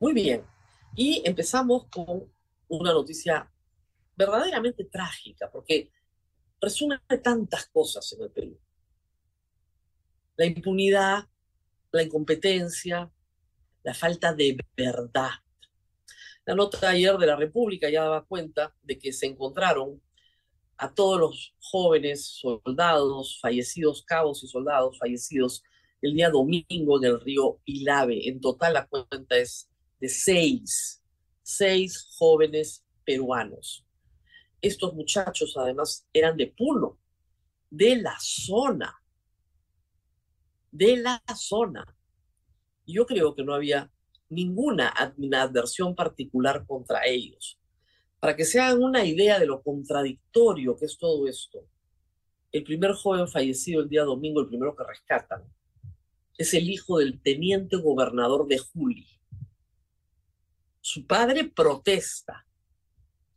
Muy 0.00 0.12
bien, 0.14 0.44
y 0.96 1.22
empezamos 1.24 1.86
con 1.86 2.28
una 2.68 2.92
noticia 2.92 3.51
verdaderamente 4.16 4.84
trágica, 4.84 5.50
porque 5.50 5.90
resume 6.60 7.00
tantas 7.22 7.66
cosas 7.66 8.12
en 8.12 8.22
el 8.22 8.30
Perú. 8.30 8.58
La 10.36 10.46
impunidad, 10.46 11.28
la 11.90 12.02
incompetencia, 12.02 13.10
la 13.82 13.94
falta 13.94 14.32
de 14.32 14.56
verdad. 14.76 15.30
La 16.44 16.54
nota 16.54 16.88
ayer 16.88 17.16
de 17.18 17.26
la 17.26 17.36
República 17.36 17.88
ya 17.90 18.02
daba 18.02 18.24
cuenta 18.24 18.74
de 18.82 18.98
que 18.98 19.12
se 19.12 19.26
encontraron 19.26 20.00
a 20.76 20.92
todos 20.92 21.20
los 21.20 21.54
jóvenes 21.60 22.26
soldados 22.26 23.38
fallecidos, 23.40 24.02
cabos 24.04 24.42
y 24.42 24.48
soldados 24.48 24.98
fallecidos 24.98 25.62
el 26.00 26.14
día 26.14 26.30
domingo 26.30 26.98
en 26.98 27.04
el 27.04 27.20
río 27.20 27.60
Ilave. 27.64 28.28
En 28.28 28.40
total 28.40 28.74
la 28.74 28.86
cuenta 28.86 29.36
es 29.36 29.70
de 30.00 30.08
seis, 30.08 31.00
seis 31.42 32.08
jóvenes 32.18 32.84
peruanos. 33.04 33.86
Estos 34.62 34.94
muchachos 34.94 35.56
además 35.56 36.06
eran 36.12 36.36
de 36.36 36.46
Puno, 36.46 36.96
de 37.68 37.96
la 37.96 38.16
zona, 38.20 38.94
de 40.70 40.96
la 40.98 41.20
zona. 41.36 41.84
Yo 42.86 43.04
creo 43.04 43.34
que 43.34 43.42
no 43.42 43.54
había 43.54 43.90
ninguna 44.28 44.88
adversión 44.88 45.96
particular 45.96 46.64
contra 46.64 47.04
ellos. 47.06 47.58
Para 48.20 48.36
que 48.36 48.44
se 48.44 48.60
hagan 48.60 48.82
una 48.82 49.04
idea 49.04 49.40
de 49.40 49.46
lo 49.46 49.62
contradictorio 49.62 50.76
que 50.76 50.86
es 50.86 50.96
todo 50.96 51.26
esto, 51.26 51.66
el 52.52 52.62
primer 52.62 52.92
joven 52.92 53.26
fallecido 53.26 53.82
el 53.82 53.88
día 53.88 54.04
domingo, 54.04 54.40
el 54.40 54.48
primero 54.48 54.76
que 54.76 54.84
rescatan, 54.84 55.42
es 56.38 56.54
el 56.54 56.70
hijo 56.70 56.98
del 56.98 57.20
teniente 57.20 57.76
gobernador 57.76 58.46
de 58.46 58.58
Juli. 58.58 59.08
Su 60.80 61.06
padre 61.06 61.44
protesta 61.44 62.46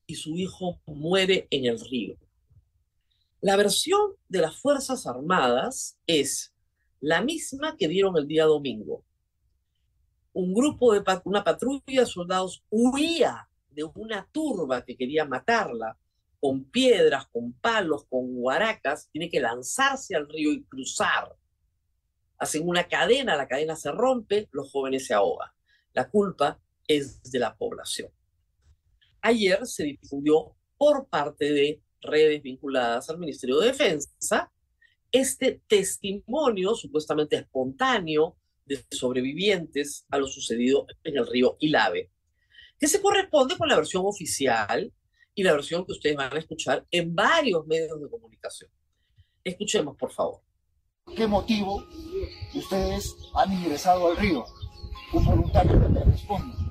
y 0.07 0.15
su 0.15 0.35
hijo 0.35 0.79
muere 0.85 1.47
en 1.49 1.65
el 1.65 1.79
río. 1.79 2.17
La 3.41 3.55
versión 3.55 4.13
de 4.27 4.41
las 4.41 4.57
Fuerzas 4.57 5.05
Armadas 5.05 5.97
es 6.07 6.53
la 6.99 7.21
misma 7.21 7.75
que 7.77 7.87
dieron 7.87 8.17
el 8.17 8.27
día 8.27 8.45
domingo. 8.45 9.03
Un 10.33 10.53
grupo 10.53 10.93
de 10.93 11.03
una 11.25 11.43
patrulla 11.43 12.01
de 12.01 12.05
soldados 12.05 12.63
huía 12.69 13.47
de 13.69 13.83
una 13.83 14.27
turba 14.31 14.83
que 14.83 14.97
quería 14.97 15.25
matarla 15.25 15.97
con 16.39 16.63
piedras, 16.65 17.27
con 17.27 17.53
palos, 17.53 18.05
con 18.05 18.35
guaracas, 18.35 19.09
tiene 19.11 19.29
que 19.29 19.39
lanzarse 19.39 20.15
al 20.15 20.27
río 20.27 20.51
y 20.51 20.63
cruzar. 20.63 21.35
Hacen 22.37 22.67
una 22.67 22.87
cadena, 22.87 23.35
la 23.35 23.47
cadena 23.47 23.75
se 23.75 23.91
rompe, 23.91 24.47
los 24.51 24.71
jóvenes 24.71 25.07
se 25.07 25.13
ahogan. 25.13 25.49
La 25.93 26.09
culpa 26.09 26.59
es 26.87 27.23
de 27.31 27.39
la 27.39 27.55
población. 27.55 28.09
Ayer 29.25 29.65
se 29.65 29.85
difundió 29.85 30.55
por 30.77 31.07
parte 31.07 31.51
de 31.51 31.81
redes 31.99 32.43
vinculadas 32.43 33.09
al 33.09 33.17
Ministerio 33.17 33.57
de 33.57 33.69
Defensa 33.69 34.51
este 35.11 35.63
testimonio 35.67 36.75
supuestamente 36.75 37.37
espontáneo 37.37 38.37
de 38.67 38.85
sobrevivientes 38.91 40.05
a 40.11 40.19
lo 40.19 40.27
sucedido 40.27 40.85
en 41.03 41.17
el 41.17 41.25
río 41.25 41.57
Ilave, 41.59 42.11
que 42.79 42.87
se 42.87 43.01
corresponde 43.01 43.57
con 43.57 43.67
la 43.67 43.77
versión 43.77 44.03
oficial 44.05 44.93
y 45.33 45.41
la 45.41 45.53
versión 45.53 45.87
que 45.87 45.93
ustedes 45.93 46.15
van 46.15 46.31
a 46.31 46.37
escuchar 46.37 46.85
en 46.91 47.15
varios 47.15 47.65
medios 47.65 47.99
de 47.99 48.07
comunicación. 48.07 48.69
Escuchemos, 49.43 49.97
por 49.97 50.11
favor. 50.11 50.41
¿Qué 51.15 51.25
motivo 51.25 51.83
ustedes 52.53 53.15
han 53.33 53.51
ingresado 53.53 54.11
al 54.11 54.17
río? 54.17 54.45
Un 55.13 55.25
voluntario 55.25 55.81
que 55.81 55.89
me 55.89 56.03
responde. 56.03 56.65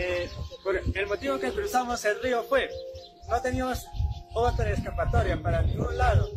Eh, 0.00 0.30
el 0.94 1.06
motivo 1.08 1.40
que 1.40 1.50
cruzamos 1.50 2.04
el 2.04 2.22
río 2.22 2.44
fue, 2.44 2.70
no 3.28 3.42
teníamos 3.42 3.84
otra 4.32 4.70
escapatoria 4.70 5.42
para 5.42 5.62
ningún 5.62 5.98
lado. 5.98 6.30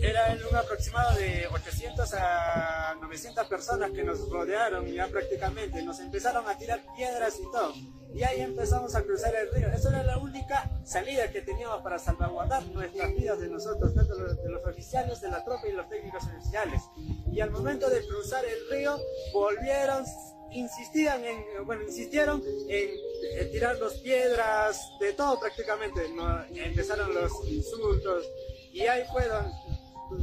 Era 0.00 0.34
un 0.50 0.56
aproximado 0.56 1.14
de 1.16 1.46
800 1.46 2.14
a 2.14 2.94
900 3.00 3.46
personas 3.46 3.90
que 3.90 4.02
nos 4.02 4.28
rodearon 4.30 4.86
ya 4.86 5.08
prácticamente. 5.08 5.82
Nos 5.82 6.00
empezaron 6.00 6.48
a 6.48 6.56
tirar 6.56 6.80
piedras 6.96 7.38
y 7.38 7.52
todo. 7.52 7.74
Y 8.14 8.22
ahí 8.24 8.40
empezamos 8.40 8.94
a 8.96 9.02
cruzar 9.02 9.34
el 9.36 9.52
río. 9.52 9.68
Esa 9.68 9.90
era 9.90 10.02
la 10.04 10.16
única 10.16 10.70
salida 10.82 11.30
que 11.30 11.42
teníamos 11.42 11.82
para 11.82 11.98
salvaguardar 11.98 12.64
nuestras 12.66 13.14
vidas 13.14 13.40
de 13.40 13.48
nosotros, 13.48 13.94
tanto 13.94 14.16
de 14.16 14.48
los 14.48 14.64
oficiales 14.66 15.20
de 15.20 15.28
la 15.28 15.44
tropa 15.44 15.68
y 15.68 15.72
los 15.72 15.88
técnicos 15.88 16.24
oficiales. 16.24 16.82
Y 17.30 17.40
al 17.40 17.50
momento 17.50 17.88
de 17.90 18.04
cruzar 18.06 18.42
el 18.44 18.70
río, 18.70 18.98
volvieron 19.34 20.04
insistían 20.54 21.24
en, 21.24 21.44
bueno, 21.64 21.82
insistieron 21.82 22.42
en, 22.68 23.50
tirar 23.50 23.78
las 23.78 23.94
piedras, 23.94 24.92
de 25.00 25.12
todo 25.12 25.38
prácticamente, 25.40 26.06
empezaron 26.54 27.14
los 27.14 27.32
insultos 27.46 28.26
y 28.72 28.82
ahí 28.82 29.02
fue 29.12 29.24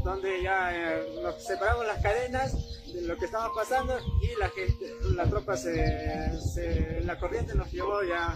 donde, 0.03 0.41
ya 0.43 0.71
eh, 0.73 1.19
nos 1.21 1.43
separamos 1.43 1.85
las 1.85 2.01
cadenas 2.01 2.53
de 2.93 3.01
lo 3.01 3.17
que 3.17 3.25
estaba 3.25 3.53
pasando 3.53 3.97
y 4.21 4.39
la 4.39 4.49
gente, 4.49 4.95
la 5.15 5.25
tropa 5.25 5.57
se, 5.57 7.01
la 7.03 7.19
corriente 7.19 7.55
nos 7.55 7.71
llevó 7.71 8.03
ya 8.03 8.35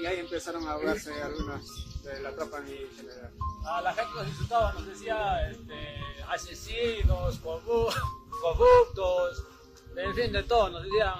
y 0.00 0.06
ahí 0.06 0.20
empezaron 0.20 0.66
a 0.66 0.72
hablarse 0.72 1.12
algunos 1.22 2.02
de 2.02 2.20
la 2.20 2.34
tropa 2.34 2.58
en 2.58 2.66
general. 2.96 3.32
A 3.66 3.82
la 3.82 3.92
gente 3.92 4.10
nos 4.14 4.28
insultaba, 4.28 4.72
nos 4.72 4.86
decía 4.86 5.50
este, 5.50 5.74
asesinos, 6.28 7.38
corruptos, 7.38 7.94
en 8.42 8.87
fin, 10.18 10.32
de 10.32 10.42
todo, 10.42 10.70
nos 10.70 10.82
decían. 10.82 11.14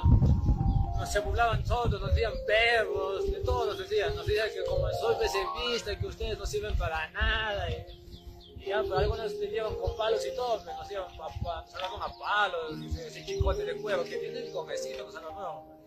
nos 0.99 1.13
se 1.13 1.21
burlaban 1.21 1.63
todos, 1.65 2.01
nos 2.01 2.15
decían 2.15 2.33
perros, 2.47 3.31
de 3.31 3.41
todos 3.41 3.69
nos 3.69 3.79
decían, 3.79 4.15
nos 4.17 4.27
decían 4.27 4.49
que 4.53 4.65
como 4.65 4.89
soy 4.93 5.17
pesimista, 5.17 5.99
que 5.99 6.07
ustedes 6.07 6.39
no 6.39 6.47
sirven 6.47 6.77
para 6.77 7.09
nada. 7.11 7.71
Y, 7.71 8.67
ya, 8.67 8.83
pues, 8.83 8.99
algunos 8.99 9.39
te 9.39 9.47
llevan 9.47 9.75
con 9.77 9.97
palos 9.97 10.27
y 10.27 10.35
todo, 10.35 10.61
pero 10.65 10.77
nos 10.77 10.89
llevan 10.89 11.07
a, 11.21 12.05
a 12.05 12.19
palos, 12.19 12.73
ese 12.99 13.25
chicote 13.25 13.65
de 13.65 13.77
cuero 13.77 14.05
que 14.05 14.17
tienen 14.17 14.53
con 14.53 14.67
vecinos, 14.67 15.15
nos 15.15 15.23
nuevo. 15.23 15.79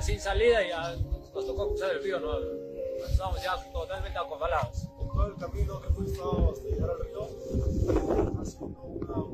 Sin 0.00 0.20
salida 0.20 0.66
ya 0.66 0.94
nos 1.34 1.46
tocó 1.46 1.68
cruzar 1.68 1.92
el 1.92 2.02
río, 2.02 2.20
¿no? 2.20 2.38
Estábamos 3.08 3.42
ya 3.42 3.56
totalmente 3.72 4.18
acofalados. 4.18 4.88
Todo 4.96 5.26
el 5.26 5.34
camino 5.36 5.80
que 5.80 5.88
hasta 5.88 6.68
llegar 6.68 6.90
al 6.90 7.00
río, 7.00 7.28
una, 8.02 9.33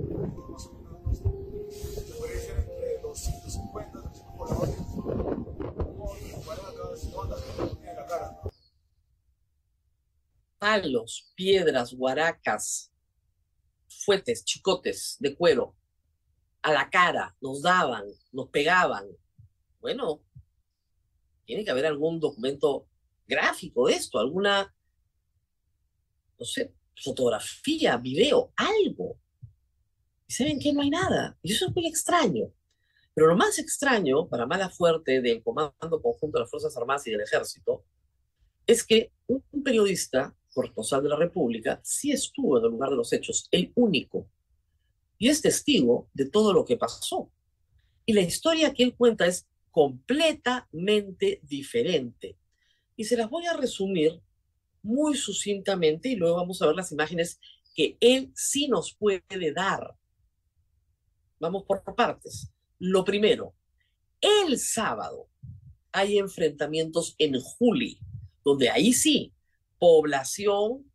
Palos, 10.61 11.33
piedras, 11.35 11.95
guaracas, 11.95 12.93
fuetes, 14.05 14.45
chicotes 14.45 15.17
de 15.19 15.35
cuero, 15.35 15.75
a 16.61 16.71
la 16.71 16.91
cara, 16.91 17.35
nos 17.41 17.63
daban, 17.63 18.05
nos 18.31 18.51
pegaban. 18.51 19.07
Bueno, 19.81 20.23
tiene 21.47 21.65
que 21.65 21.71
haber 21.71 21.87
algún 21.87 22.21
documento 22.21 22.87
gráfico 23.27 23.87
de 23.87 23.95
esto, 23.95 24.19
alguna, 24.19 24.75
no 26.39 26.45
sé, 26.45 26.75
fotografía, 27.03 27.97
video, 27.97 28.53
algo. 28.55 29.19
Y 30.27 30.33
se 30.35 30.45
ven 30.45 30.61
que 30.61 30.75
no 30.75 30.83
hay 30.83 30.91
nada. 30.91 31.39
Y 31.43 31.55
eso 31.55 31.69
es 31.69 31.75
muy 31.75 31.87
extraño. 31.87 32.53
Pero 33.15 33.29
lo 33.29 33.35
más 33.37 33.59
extraño, 33.59 34.29
para 34.29 34.45
mala 34.45 34.69
fuerte 34.69 35.23
del 35.23 35.43
Comando 35.43 36.03
Conjunto 36.03 36.37
de 36.37 36.43
las 36.43 36.51
Fuerzas 36.51 36.77
Armadas 36.77 37.07
y 37.07 37.13
del 37.13 37.23
Ejército, 37.23 37.87
es 38.67 38.85
que 38.85 39.11
un 39.27 39.43
periodista 39.65 40.37
corresponsal 40.61 41.03
de 41.03 41.09
la 41.09 41.17
República 41.17 41.81
sí 41.83 42.13
estuvo 42.13 42.59
en 42.59 42.65
el 42.65 42.71
lugar 42.71 42.91
de 42.91 42.97
los 42.97 43.13
hechos, 43.13 43.49
el 43.51 43.73
único, 43.75 44.29
y 45.19 45.29
es 45.29 45.41
testigo 45.41 46.09
de 46.13 46.29
todo 46.29 46.53
lo 46.53 46.65
que 46.65 46.77
pasó. 46.77 47.31
Y 48.05 48.13
la 48.13 48.21
historia 48.21 48.75
que 48.75 48.83
él 48.83 48.95
cuenta 48.95 49.27
es 49.27 49.47
completamente 49.71 51.41
diferente. 51.43 52.37
Y 52.97 53.05
se 53.05 53.17
las 53.17 53.31
voy 53.31 53.47
a 53.47 53.57
resumir 53.57 54.21
muy 54.83 55.17
sucintamente 55.17 56.11
y 56.11 56.17
luego 56.17 56.37
vamos 56.37 56.61
a 56.61 56.67
ver 56.67 56.77
las 56.77 56.93
imágenes 56.93 57.39
que 57.75 57.97
él 58.01 58.33
sí 58.35 58.69
nos 58.69 58.95
puede 58.95 59.53
dar. 59.55 59.95
Vamos 61.39 61.65
por 61.65 61.83
partes. 61.95 62.51
Lo 62.79 63.05
primero, 63.05 63.55
el 64.21 64.59
sábado 64.59 65.29
hay 65.93 66.19
enfrentamientos 66.19 67.15
en 67.19 67.41
Juli, 67.41 67.99
donde 68.45 68.71
ahí 68.71 68.93
sí, 68.93 69.33
población 69.81 70.93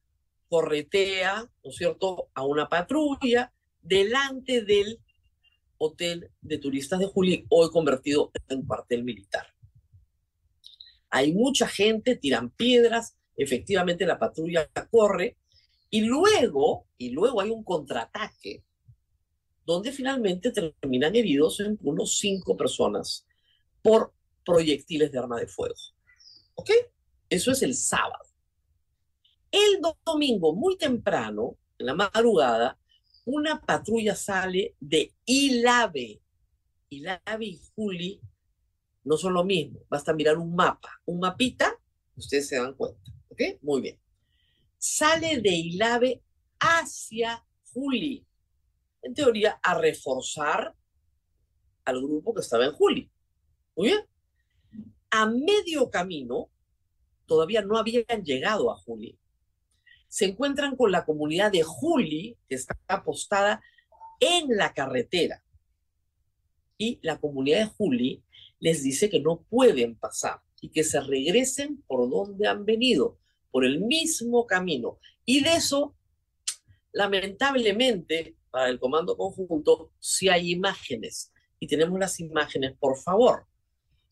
corretea, 0.48 1.42
¿no 1.42 1.70
es 1.70 1.76
cierto?, 1.76 2.30
a 2.34 2.46
una 2.46 2.70
patrulla 2.70 3.52
delante 3.82 4.62
del 4.62 5.02
hotel 5.78 6.32
de 6.42 6.60
turistas 6.60 7.00
de 7.00 7.08
Juli, 7.08 7.46
hoy 7.50 7.70
convertido 7.72 8.32
en 8.48 8.66
cuartel 8.66 9.04
militar. 9.04 9.48
Hay 11.10 11.34
mucha 11.34 11.68
gente, 11.68 12.16
tiran 12.16 12.52
piedras, 12.52 13.18
efectivamente 13.36 14.06
la 14.06 14.20
patrulla 14.20 14.70
corre, 14.90 15.38
y 15.90 16.02
luego, 16.02 16.88
y 16.98 17.10
luego 17.10 17.42
hay 17.42 17.50
un 17.50 17.64
contraataque, 17.64 18.64
donde 19.66 19.92
finalmente 19.92 20.52
terminan 20.52 21.16
heridos 21.16 21.60
en 21.60 21.80
unos 21.82 22.20
cinco 22.20 22.56
personas 22.56 23.26
por 23.82 24.14
proyectiles 24.46 25.12
de 25.12 25.18
arma 25.18 25.40
de 25.40 25.48
fuego. 25.48 25.76
¿Ok? 26.54 26.70
Eso 27.30 27.52
es 27.52 27.64
el 27.64 27.74
sábado. 27.74 28.35
El 29.56 29.80
domingo, 30.06 30.54
muy 30.54 30.76
temprano, 30.78 31.58
en 31.78 31.86
la 31.86 31.94
madrugada, 31.94 32.78
una 33.24 33.62
patrulla 33.62 34.14
sale 34.14 34.76
de 34.82 35.14
Ilave. 35.24 36.22
Ilave 36.90 37.46
y 37.46 37.62
Juli 37.74 38.20
no 39.06 39.16
son 39.16 39.34
lo 39.34 39.46
mismo. 39.46 39.80
Basta 39.88 40.14
mirar 40.14 40.38
un 40.38 40.54
mapa, 40.54 41.00
un 41.06 41.22
mapita, 41.22 41.74
ustedes 42.18 42.50
se 42.50 42.58
dan 42.58 42.74
cuenta. 42.74 43.00
¿Ok? 43.30 43.42
Muy 43.62 43.82
bien. 43.82 43.98
Sale 44.78 45.40
de 45.40 45.56
Ilave 45.56 46.22
hacia 46.60 47.42
Juli. 47.72 48.28
En 49.04 49.14
teoría, 49.14 49.58
a 49.64 49.80
reforzar 49.80 50.76
al 51.86 52.02
grupo 52.02 52.34
que 52.34 52.42
estaba 52.42 52.66
en 52.66 52.74
Juli. 52.74 53.10
Muy 53.78 53.88
bien. 53.88 54.02
A 55.12 55.28
medio 55.28 55.90
camino, 55.90 56.50
todavía 57.26 57.62
no 57.62 57.78
habían 57.78 58.22
llegado 58.22 58.70
a 58.70 58.76
Juli 58.76 59.18
se 60.08 60.26
encuentran 60.26 60.76
con 60.76 60.92
la 60.92 61.06
comunidad 61.06 61.52
de 61.52 61.64
Juli, 61.64 62.38
que 62.48 62.56
está 62.56 62.80
apostada 62.88 63.62
en 64.20 64.56
la 64.56 64.74
carretera. 64.74 65.44
Y 66.78 67.00
la 67.02 67.20
comunidad 67.20 67.60
de 67.60 67.66
Juli 67.66 68.24
les 68.60 68.84
dice 68.84 69.10
que 69.10 69.20
no 69.20 69.42
pueden 69.50 69.96
pasar 69.96 70.42
y 70.62 70.70
que 70.70 70.84
se 70.84 71.00
regresen 71.02 71.84
por 71.88 72.10
donde 72.10 72.48
han 72.48 72.66
venido, 72.66 73.20
por 73.52 73.66
el 73.66 73.80
mismo 73.80 74.46
camino. 74.46 75.00
Y 75.26 75.44
de 75.44 75.56
eso, 75.56 75.96
lamentablemente, 76.92 78.36
para 78.50 78.70
el 78.70 78.80
comando 78.80 79.18
conjunto, 79.18 79.92
sí 80.00 80.30
hay 80.30 80.52
imágenes. 80.52 81.32
Y 81.60 81.68
tenemos 81.68 82.00
las 82.00 82.20
imágenes, 82.20 82.76
por 82.78 82.98
favor, 82.98 83.46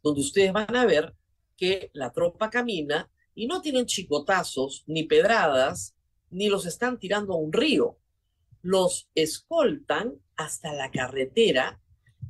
donde 0.02 0.22
ustedes 0.22 0.54
van 0.54 0.76
a 0.76 0.86
ver 0.86 1.14
que 1.56 1.90
la 1.94 2.12
tropa 2.12 2.50
camina 2.50 3.10
y 3.36 3.48
no 3.48 3.62
tienen 3.62 3.86
chicotazos 3.86 4.84
ni 4.88 5.04
pedradas, 5.04 5.96
ni 6.30 6.50
los 6.50 6.66
están 6.66 7.00
tirando 7.00 7.34
a 7.34 7.38
un 7.38 7.54
río. 7.54 7.98
Los 8.62 9.10
escoltan 9.16 10.14
hasta 10.36 10.74
la 10.74 10.92
carretera. 10.92 11.82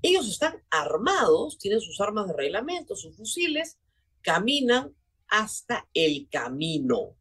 Ellos 0.02 0.28
están 0.28 0.64
armados, 0.70 1.58
tienen 1.58 1.82
sus 1.82 2.02
armas 2.02 2.28
de 2.28 2.34
reglamento, 2.34 2.96
sus 2.96 3.16
fusiles, 3.16 3.80
caminan 4.22 4.94
hasta 5.28 5.88
el 5.94 6.28
camino 6.30 7.16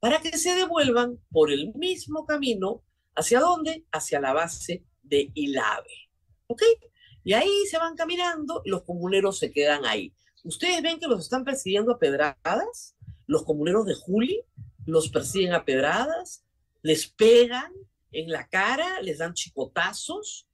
para 0.00 0.20
que 0.20 0.36
se 0.36 0.54
devuelvan 0.54 1.18
por 1.30 1.50
el 1.50 1.72
mismo 1.74 2.26
camino. 2.26 2.84
¿Hacia 3.14 3.40
dónde? 3.40 3.84
Hacia 3.90 4.20
la 4.20 4.32
base 4.32 4.84
de 5.02 5.30
Ilave. 5.34 6.10
¿Ok? 6.46 6.62
Y 7.24 7.32
ahí 7.32 7.66
se 7.68 7.78
van 7.78 7.96
caminando 7.96 8.62
y 8.64 8.70
los 8.70 8.82
comuneros 8.82 9.38
se 9.38 9.50
quedan 9.50 9.84
ahí. 9.84 10.14
Ustedes 10.48 10.80
ven 10.80 10.98
que 10.98 11.06
los 11.06 11.20
están 11.20 11.44
persiguiendo 11.44 11.92
a 11.92 11.98
pedradas, 11.98 12.96
los 13.26 13.44
comuneros 13.44 13.84
de 13.84 13.94
Juli, 13.94 14.40
los 14.86 15.10
persiguen 15.10 15.52
a 15.52 15.66
pedradas, 15.66 16.42
les 16.80 17.06
pegan 17.06 17.70
en 18.12 18.30
la 18.30 18.48
cara, 18.48 19.02
les 19.02 19.18
dan 19.18 19.34
chicotazos, 19.34 20.48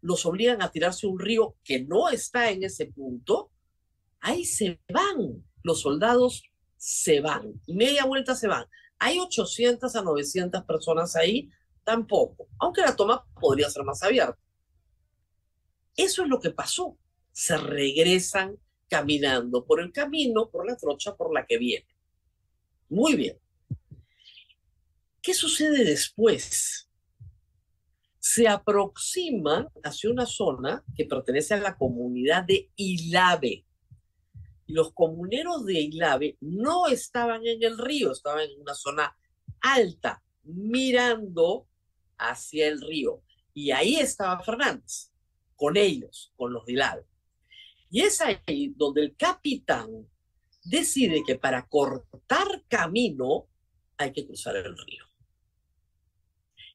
los 0.00 0.24
obligan 0.24 0.62
a 0.62 0.70
tirarse 0.70 1.08
un 1.08 1.18
río 1.18 1.56
que 1.64 1.82
no 1.82 2.10
está 2.10 2.52
en 2.52 2.62
ese 2.62 2.86
punto. 2.86 3.50
Ahí 4.20 4.44
se 4.44 4.80
van, 4.88 5.44
los 5.64 5.80
soldados 5.80 6.44
se 6.76 7.20
van, 7.20 7.60
media 7.66 8.04
vuelta 8.04 8.36
se 8.36 8.46
van. 8.46 8.66
Hay 9.00 9.18
800 9.18 9.96
a 9.96 10.02
900 10.02 10.62
personas 10.62 11.16
ahí, 11.16 11.50
tampoco, 11.82 12.46
aunque 12.60 12.82
la 12.82 12.94
toma 12.94 13.26
podría 13.40 13.68
ser 13.68 13.82
más 13.82 14.00
abierta. 14.04 14.38
Eso 15.96 16.22
es 16.22 16.28
lo 16.28 16.38
que 16.38 16.50
pasó. 16.52 16.96
Se 17.32 17.56
regresan 17.56 18.60
caminando 18.94 19.64
por 19.64 19.80
el 19.80 19.90
camino, 19.90 20.48
por 20.48 20.64
la 20.68 20.76
trocha 20.76 21.16
por 21.16 21.34
la 21.34 21.44
que 21.44 21.58
viene. 21.58 21.88
Muy 22.88 23.16
bien. 23.16 23.36
¿Qué 25.20 25.34
sucede 25.34 25.84
después? 25.84 26.88
Se 28.20 28.46
aproximan 28.46 29.68
hacia 29.82 30.10
una 30.10 30.26
zona 30.26 30.84
que 30.94 31.06
pertenece 31.06 31.54
a 31.54 31.60
la 31.60 31.76
comunidad 31.76 32.44
de 32.44 32.70
Ilave. 32.76 33.66
Los 34.68 34.92
comuneros 34.92 35.66
de 35.66 35.80
Ilave 35.80 36.36
no 36.40 36.86
estaban 36.86 37.44
en 37.44 37.64
el 37.64 37.76
río, 37.76 38.12
estaban 38.12 38.48
en 38.48 38.60
una 38.60 38.74
zona 38.74 39.16
alta, 39.60 40.22
mirando 40.44 41.66
hacia 42.16 42.68
el 42.68 42.80
río. 42.80 43.24
Y 43.52 43.72
ahí 43.72 43.96
estaba 43.96 44.40
Fernández, 44.44 45.10
con 45.56 45.76
ellos, 45.76 46.32
con 46.36 46.52
los 46.52 46.64
de 46.64 46.74
Ilave. 46.74 47.13
Y 47.94 48.00
es 48.00 48.20
ahí 48.20 48.74
donde 48.76 49.02
el 49.02 49.14
capitán 49.16 49.88
decide 50.64 51.22
que 51.24 51.36
para 51.36 51.64
cortar 51.68 52.64
camino 52.66 53.46
hay 53.96 54.12
que 54.12 54.26
cruzar 54.26 54.56
el 54.56 54.76
río. 54.76 55.04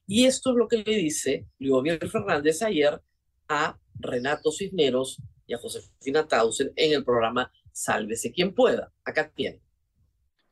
Y 0.06 0.24
esto 0.24 0.52
es 0.52 0.56
lo 0.56 0.66
que 0.66 0.78
le 0.78 0.96
dice 0.96 1.46
Luis 1.58 1.98
Fernández 2.10 2.62
ayer 2.62 3.02
a 3.48 3.78
Renato 3.96 4.50
Cisneros 4.50 5.20
y 5.46 5.52
a 5.52 5.58
Josefina 5.58 6.26
Tausen 6.26 6.72
en 6.74 6.94
el 6.94 7.04
programa 7.04 7.52
Sálvese 7.70 8.32
quien 8.32 8.54
pueda. 8.54 8.90
Acá 9.04 9.30
tiene. 9.30 9.60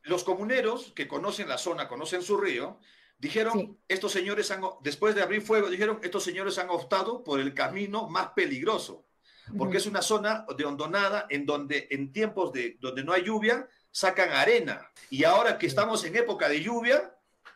Los 0.03 0.23
comuneros 0.23 0.91
que 0.91 1.07
conocen 1.07 1.49
la 1.49 1.57
zona, 1.57 1.87
conocen 1.87 2.21
su 2.21 2.37
río, 2.37 2.77
dijeron, 3.17 3.79
estos 3.87 4.11
señores 4.11 4.51
han, 4.51 4.61
después 4.83 5.15
de 5.15 5.23
abrir 5.23 5.41
fuego, 5.41 5.67
dijeron, 5.67 5.99
estos 6.03 6.23
señores 6.23 6.59
han 6.59 6.69
optado 6.69 7.23
por 7.23 7.39
el 7.39 7.55
camino 7.55 8.07
más 8.07 8.33
peligroso. 8.35 9.08
Porque 9.57 9.77
es 9.77 9.85
una 9.85 10.01
zona 10.01 10.45
de 10.57 10.65
hondonada 10.65 11.25
en 11.29 11.45
donde 11.45 11.87
en 11.91 12.11
tiempos 12.11 12.51
de 12.53 12.77
donde 12.79 13.03
no 13.03 13.13
hay 13.13 13.23
lluvia 13.23 13.67
sacan 13.91 14.31
arena 14.31 14.89
y 15.09 15.23
ahora 15.23 15.57
que 15.57 15.67
estamos 15.67 16.03
en 16.03 16.15
época 16.15 16.47
de 16.47 16.61
lluvia 16.61 17.15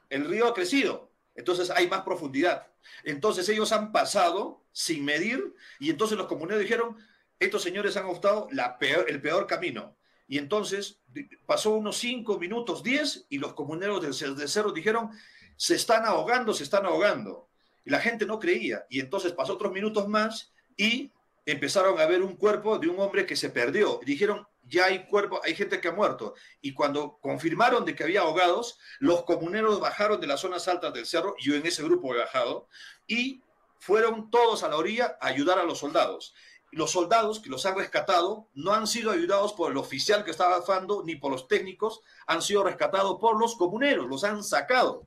el 0.09 0.27
río 0.27 0.47
ha 0.47 0.53
crecido, 0.53 1.11
entonces 1.35 1.69
hay 1.69 1.87
más 1.87 2.01
profundidad. 2.01 2.67
Entonces 3.03 3.47
ellos 3.49 3.71
han 3.71 3.91
pasado 3.91 4.63
sin 4.71 5.03
medir 5.03 5.55
y 5.79 5.89
entonces 5.89 6.17
los 6.17 6.27
comuneros 6.27 6.61
dijeron, 6.61 6.97
estos 7.39 7.63
señores 7.63 7.97
han 7.97 8.05
optado 8.05 8.47
la 8.51 8.77
el 9.07 9.21
peor 9.21 9.47
camino. 9.47 9.95
Y 10.27 10.37
entonces 10.37 10.99
pasó 11.45 11.71
unos 11.71 11.97
5 11.97 12.39
minutos, 12.39 12.81
10, 12.81 13.27
y 13.29 13.37
los 13.37 13.53
comuneros 13.53 14.01
del, 14.01 14.35
del 14.35 14.49
cerro 14.49 14.71
dijeron, 14.71 15.11
se 15.57 15.75
están 15.75 16.05
ahogando, 16.05 16.53
se 16.53 16.63
están 16.63 16.85
ahogando. 16.85 17.49
Y 17.85 17.89
la 17.89 17.99
gente 17.99 18.25
no 18.25 18.39
creía. 18.39 18.85
Y 18.89 18.99
entonces 18.99 19.33
pasó 19.33 19.53
otros 19.53 19.73
minutos 19.73 20.07
más 20.07 20.51
y 20.77 21.11
empezaron 21.45 21.99
a 21.99 22.05
ver 22.05 22.21
un 22.21 22.35
cuerpo 22.35 22.77
de 22.77 22.87
un 22.87 22.99
hombre 22.99 23.25
que 23.25 23.35
se 23.35 23.49
perdió. 23.49 23.99
Dijeron, 24.05 24.47
ya 24.63 24.85
hay 24.85 25.05
cuerpo, 25.05 25.41
hay 25.43 25.55
gente 25.55 25.81
que 25.81 25.89
ha 25.89 25.91
muerto. 25.91 26.35
Y 26.61 26.73
cuando 26.73 27.17
confirmaron 27.21 27.85
de 27.85 27.95
que 27.95 28.03
había 28.03 28.21
ahogados, 28.21 28.79
los 28.99 29.23
comuneros 29.23 29.79
bajaron 29.79 30.21
de 30.21 30.27
las 30.27 30.39
zonas 30.39 30.67
altas 30.67 30.93
del 30.93 31.05
cerro, 31.05 31.35
yo 31.39 31.55
en 31.55 31.65
ese 31.65 31.83
grupo 31.83 32.13
he 32.13 32.19
bajado, 32.19 32.67
y 33.07 33.41
fueron 33.79 34.29
todos 34.29 34.63
a 34.63 34.69
la 34.69 34.77
orilla 34.77 35.17
a 35.19 35.27
ayudar 35.27 35.59
a 35.59 35.63
los 35.63 35.79
soldados. 35.79 36.33
Los 36.71 36.91
soldados 36.91 37.39
que 37.39 37.49
los 37.49 37.65
han 37.65 37.77
rescatado 37.77 38.49
no 38.53 38.73
han 38.73 38.87
sido 38.87 39.11
ayudados 39.11 39.53
por 39.53 39.71
el 39.71 39.77
oficial 39.77 40.23
que 40.23 40.31
estaba 40.31 40.59
bajando 40.59 41.03
ni 41.05 41.15
por 41.15 41.31
los 41.31 41.47
técnicos, 41.47 42.01
han 42.25 42.41
sido 42.41 42.63
rescatados 42.63 43.17
por 43.19 43.39
los 43.39 43.55
comuneros, 43.55 44.07
los 44.07 44.23
han 44.23 44.43
sacado. 44.43 45.05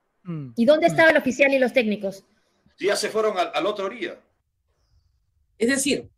¿Y 0.57 0.65
dónde 0.65 0.89
estaba 0.89 1.11
el 1.11 1.17
oficial 1.17 1.53
y 1.55 1.59
los 1.59 1.73
técnicos? 1.73 2.25
Ya 2.79 2.97
se 2.97 3.09
fueron 3.09 3.39
al, 3.39 3.51
al 3.55 3.67
otro 3.67 3.87
orilla. 3.87 4.21
Es 5.59 5.69
decir, 5.69 6.11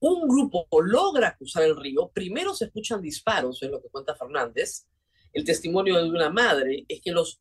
un 0.00 0.26
grupo 0.26 0.66
logra 0.82 1.36
cruzar 1.36 1.62
el 1.64 1.76
río, 1.76 2.10
primero 2.12 2.54
se 2.54 2.66
escuchan 2.66 3.02
disparos, 3.02 3.62
es 3.62 3.70
lo 3.70 3.82
que 3.82 3.88
cuenta 3.88 4.16
Fernández. 4.16 4.86
El 5.32 5.44
testimonio 5.44 6.02
de 6.02 6.08
una 6.08 6.30
madre 6.30 6.84
es 6.88 7.00
que 7.00 7.12
los 7.12 7.40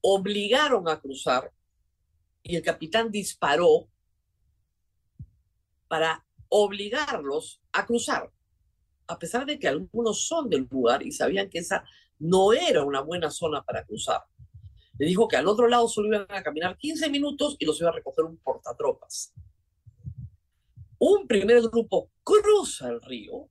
obligaron 0.00 0.88
a 0.88 0.98
cruzar 0.98 1.52
y 2.42 2.56
el 2.56 2.62
capitán 2.62 3.10
disparó 3.10 3.88
para 5.88 6.24
obligarlos 6.48 7.60
a 7.72 7.84
cruzar, 7.84 8.30
a 9.06 9.18
pesar 9.18 9.44
de 9.44 9.58
que 9.58 9.68
algunos 9.68 10.26
son 10.26 10.48
del 10.48 10.66
lugar 10.70 11.02
y 11.02 11.12
sabían 11.12 11.50
que 11.50 11.58
esa 11.58 11.84
no 12.18 12.52
era 12.52 12.82
una 12.82 13.02
buena 13.02 13.30
zona 13.30 13.62
para 13.62 13.84
cruzar. 13.84 14.22
Le 14.98 15.06
dijo 15.06 15.28
que 15.28 15.36
al 15.36 15.48
otro 15.48 15.68
lado 15.68 15.86
solo 15.86 16.08
iban 16.08 16.26
a 16.28 16.42
caminar 16.42 16.78
15 16.78 17.10
minutos 17.10 17.56
y 17.58 17.66
los 17.66 17.78
iba 17.80 17.90
a 17.90 17.94
recoger 17.94 18.24
un 18.24 18.38
portatropas 18.38 19.34
un 21.00 21.26
primer 21.26 21.62
grupo 21.62 22.10
cruza 22.22 22.90
el 22.90 23.00
río, 23.00 23.48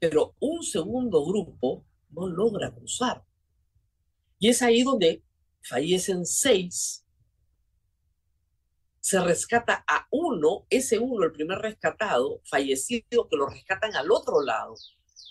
pero 0.00 0.34
un 0.40 0.62
segundo 0.62 1.24
grupo 1.24 1.86
no 2.10 2.26
logra 2.26 2.74
cruzar. 2.74 3.24
Y 4.40 4.48
es 4.48 4.60
ahí 4.60 4.82
donde 4.82 5.22
fallecen 5.62 6.26
seis, 6.26 7.06
se 9.00 9.20
rescata 9.20 9.84
a 9.86 10.06
uno, 10.10 10.66
ese 10.68 10.98
uno, 10.98 11.24
el 11.24 11.32
primer 11.32 11.58
rescatado, 11.58 12.40
fallecido, 12.44 13.28
que 13.28 13.36
lo 13.36 13.46
rescatan 13.46 13.94
al 13.94 14.10
otro 14.10 14.42
lado, 14.42 14.74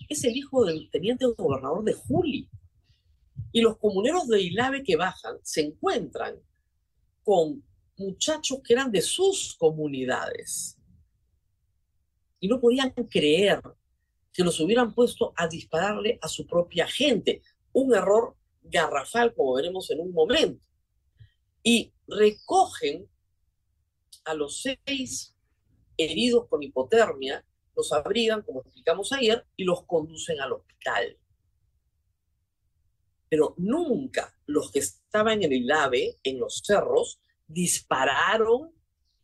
es 0.08 0.24
el 0.24 0.38
hijo 0.38 0.64
del 0.64 0.90
teniente 0.90 1.26
gobernador 1.26 1.84
de 1.84 1.94
Juli. 1.94 2.50
Y 3.52 3.62
los 3.62 3.78
comuneros 3.78 4.28
de 4.28 4.42
Ilave 4.42 4.84
que 4.84 4.96
bajan 4.96 5.38
se 5.44 5.62
encuentran 5.62 6.40
con 7.24 7.64
muchachos 7.98 8.60
que 8.64 8.74
eran 8.74 8.92
de 8.92 9.02
sus 9.02 9.56
comunidades. 9.56 10.78
Y 12.40 12.48
no 12.48 12.60
podían 12.60 12.92
creer 12.92 13.62
que 14.34 14.44
los 14.44 14.60
hubieran 14.60 14.94
puesto 14.94 15.34
a 15.36 15.48
dispararle 15.48 16.20
a 16.22 16.28
su 16.28 16.46
propia 16.46 16.88
gente. 16.88 17.42
Un 17.72 17.96
error 17.96 18.36
garrafal, 18.62 19.34
como 19.34 19.54
veremos 19.54 19.90
en 19.92 20.00
un 20.00 20.12
momento. 20.12 20.66
Y 21.62 21.94
recogen 22.08 23.08
a 24.26 24.34
los 24.34 24.62
seis 24.62 25.36
heridos 25.98 26.48
con 26.48 26.64
hipotermia, 26.64 27.46
los 27.76 27.92
abrigan, 27.92 28.42
como 28.42 28.62
explicamos 28.62 29.12
ayer, 29.14 29.46
y 29.56 29.64
los 29.64 29.84
conducen 29.86 30.40
al 30.42 30.54
hospital. 30.54 31.18
Pero 33.30 33.56
nunca 33.58 34.36
los 34.46 34.72
que 34.72 34.80
estaban 34.80 35.44
en 35.44 35.54
el 35.54 35.72
AVE, 35.72 36.20
en 36.24 36.40
los 36.40 36.62
cerros, 36.64 37.20
dispararon 37.48 38.72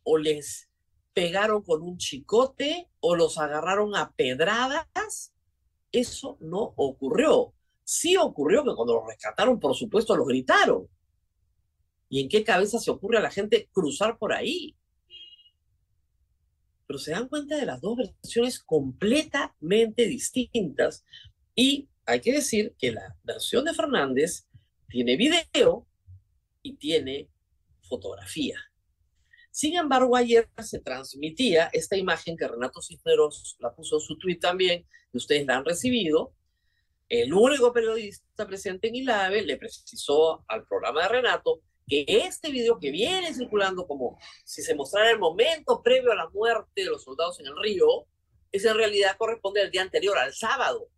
o 0.02 0.18
les 0.18 0.68
pegaron 1.12 1.62
con 1.62 1.82
un 1.82 1.98
chicote 1.98 2.88
o 3.00 3.16
los 3.16 3.38
agarraron 3.38 3.94
a 3.96 4.12
pedradas. 4.12 5.32
Eso 5.92 6.36
no 6.40 6.72
ocurrió. 6.76 7.52
Sí 7.84 8.16
ocurrió 8.16 8.62
que 8.64 8.74
cuando 8.74 8.94
los 8.94 9.06
rescataron, 9.06 9.58
por 9.58 9.74
supuesto, 9.74 10.16
los 10.16 10.26
gritaron. 10.26 10.88
¿Y 12.08 12.20
en 12.20 12.28
qué 12.28 12.44
cabeza 12.44 12.78
se 12.78 12.90
ocurre 12.90 13.18
a 13.18 13.22
la 13.22 13.30
gente 13.30 13.68
cruzar 13.72 14.18
por 14.18 14.32
ahí? 14.32 14.76
Pero 16.86 16.98
se 16.98 17.12
dan 17.12 17.28
cuenta 17.28 17.56
de 17.56 17.66
las 17.66 17.80
dos 17.80 17.96
versiones 17.96 18.58
completamente 18.60 20.06
distintas. 20.06 21.04
Y 21.54 21.88
hay 22.06 22.20
que 22.20 22.32
decir 22.32 22.74
que 22.78 22.92
la 22.92 23.16
versión 23.22 23.64
de 23.64 23.74
Fernández 23.74 24.48
tiene 24.88 25.16
video 25.16 25.86
y 26.62 26.74
tiene 26.74 27.28
fotografía. 27.90 28.56
Sin 29.50 29.76
embargo, 29.76 30.16
ayer 30.16 30.48
se 30.62 30.78
transmitía 30.78 31.68
esta 31.72 31.96
imagen 31.96 32.36
que 32.36 32.46
Renato 32.46 32.80
Cisneros 32.80 33.56
la 33.58 33.74
puso 33.74 33.96
en 33.96 34.00
su 34.00 34.16
tweet 34.16 34.38
también, 34.38 34.86
y 35.12 35.16
ustedes 35.16 35.44
la 35.44 35.56
han 35.56 35.64
recibido. 35.64 36.32
El 37.08 37.34
único 37.34 37.72
periodista 37.72 38.46
presente 38.46 38.88
en 38.88 38.94
ILAVE 38.94 39.42
le 39.42 39.56
precisó 39.56 40.44
al 40.46 40.64
programa 40.66 41.02
de 41.02 41.08
Renato 41.08 41.60
que 41.88 42.04
este 42.06 42.52
video 42.52 42.78
que 42.78 42.92
viene 42.92 43.34
circulando 43.34 43.88
como 43.88 44.16
si 44.44 44.62
se 44.62 44.76
mostrara 44.76 45.10
el 45.10 45.18
momento 45.18 45.82
previo 45.82 46.12
a 46.12 46.14
la 46.14 46.28
muerte 46.28 46.84
de 46.84 46.90
los 46.90 47.02
soldados 47.02 47.40
en 47.40 47.46
el 47.46 47.60
río, 47.60 48.06
es 48.52 48.64
en 48.64 48.76
realidad 48.76 49.16
corresponde 49.18 49.60
al 49.60 49.72
día 49.72 49.82
anterior, 49.82 50.16
al 50.16 50.32
sábado. 50.32 50.88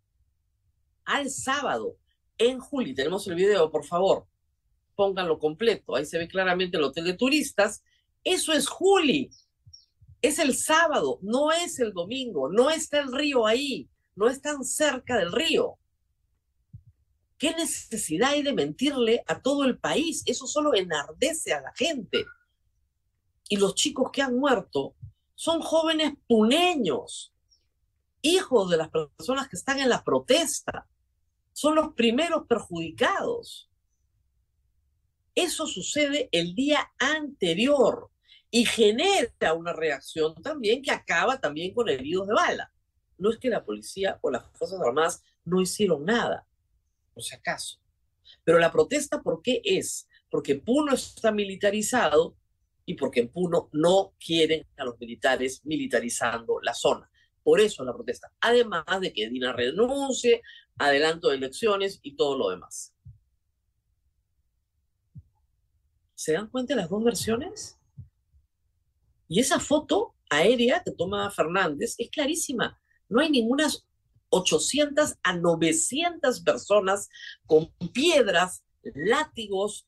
Al 1.05 1.31
sábado. 1.31 1.97
En 2.37 2.59
Juli, 2.59 2.93
tenemos 2.93 3.27
el 3.27 3.33
video, 3.33 3.71
por 3.71 3.83
favor 3.83 4.27
pónganlo 4.95 5.39
completo. 5.39 5.95
Ahí 5.95 6.05
se 6.05 6.17
ve 6.17 6.27
claramente 6.27 6.77
el 6.77 6.83
hotel 6.83 7.05
de 7.05 7.13
turistas. 7.13 7.83
Eso 8.23 8.53
es 8.53 8.67
Juli. 8.67 9.31
Es 10.21 10.39
el 10.39 10.55
sábado, 10.55 11.19
no 11.21 11.51
es 11.51 11.79
el 11.79 11.91
domingo, 11.91 12.49
no 12.49 12.69
está 12.69 12.99
el 12.99 13.11
río 13.11 13.45
ahí, 13.45 13.89
no 14.15 14.29
es 14.29 14.41
tan 14.41 14.63
cerca 14.63 15.17
del 15.17 15.33
río. 15.33 15.77
¿Qué 17.37 17.51
necesidad 17.51 18.29
hay 18.29 18.41
de 18.41 18.53
mentirle 18.53 19.21
a 19.27 19.41
todo 19.41 19.65
el 19.65 19.77
país? 19.77 20.23
Eso 20.25 20.47
solo 20.47 20.73
enardece 20.75 21.51
a 21.51 21.59
la 21.59 21.73
gente. 21.75 22.25
Y 23.49 23.57
los 23.57 23.75
chicos 23.75 24.11
que 24.13 24.21
han 24.21 24.37
muerto 24.37 24.95
son 25.35 25.61
jóvenes 25.61 26.13
puneños, 26.25 27.33
hijos 28.21 28.69
de 28.69 28.77
las 28.77 28.89
personas 28.89 29.49
que 29.49 29.57
están 29.57 29.79
en 29.79 29.89
la 29.89 30.05
protesta. 30.05 30.87
Son 31.51 31.75
los 31.75 31.93
primeros 31.95 32.47
perjudicados. 32.47 33.69
Eso 35.35 35.65
sucede 35.65 36.29
el 36.31 36.53
día 36.53 36.91
anterior 36.99 38.09
y 38.51 38.65
genera 38.65 39.53
una 39.53 39.73
reacción 39.73 40.35
también 40.41 40.81
que 40.83 40.91
acaba 40.91 41.39
también 41.39 41.73
con 41.73 41.89
heridos 41.89 42.27
de 42.27 42.35
bala. 42.35 42.71
No 43.17 43.31
es 43.31 43.37
que 43.37 43.49
la 43.49 43.65
policía 43.65 44.19
o 44.21 44.29
las 44.29 44.45
Fuerzas 44.51 44.79
Armadas 44.79 45.23
no 45.43 45.61
hicieron 45.61 46.05
nada, 46.05 46.47
por 47.13 47.23
si 47.23 47.35
acaso. 47.35 47.79
Pero 48.43 48.59
la 48.59 48.71
protesta, 48.71 49.21
¿por 49.21 49.41
qué 49.41 49.61
es? 49.63 50.07
Porque 50.29 50.55
Puno 50.55 50.93
está 50.93 51.31
militarizado 51.31 52.37
y 52.85 52.95
porque 52.95 53.21
en 53.21 53.29
Puno 53.29 53.69
no 53.71 54.13
quieren 54.23 54.67
a 54.77 54.85
los 54.85 54.99
militares 54.99 55.61
militarizando 55.63 56.59
la 56.61 56.73
zona. 56.73 57.09
Por 57.43 57.59
eso 57.59 57.83
la 57.83 57.93
protesta. 57.93 58.31
Además 58.39 58.85
de 59.01 59.13
que 59.13 59.29
Dina 59.29 59.51
renuncie, 59.53 60.41
adelanto 60.77 61.29
de 61.29 61.37
elecciones 61.37 61.99
y 62.03 62.15
todo 62.15 62.37
lo 62.37 62.49
demás. 62.49 62.92
¿Se 66.23 66.31
dan 66.31 66.47
cuenta 66.47 66.73
las 66.73 66.89
dos 66.89 67.03
versiones? 67.03 67.77
Y 69.27 69.41
esa 69.41 69.59
foto 69.59 70.15
aérea 70.29 70.81
que 70.81 70.91
toma 70.91 71.29
Fernández 71.31 71.95
es 71.97 72.09
clarísima. 72.09 72.79
No 73.09 73.19
hay 73.19 73.29
ninguna 73.29 73.69
800 74.29 75.15
a 75.21 75.35
900 75.35 76.39
personas 76.39 77.09
con 77.45 77.73
piedras, 77.91 78.63
látigos. 78.83 79.85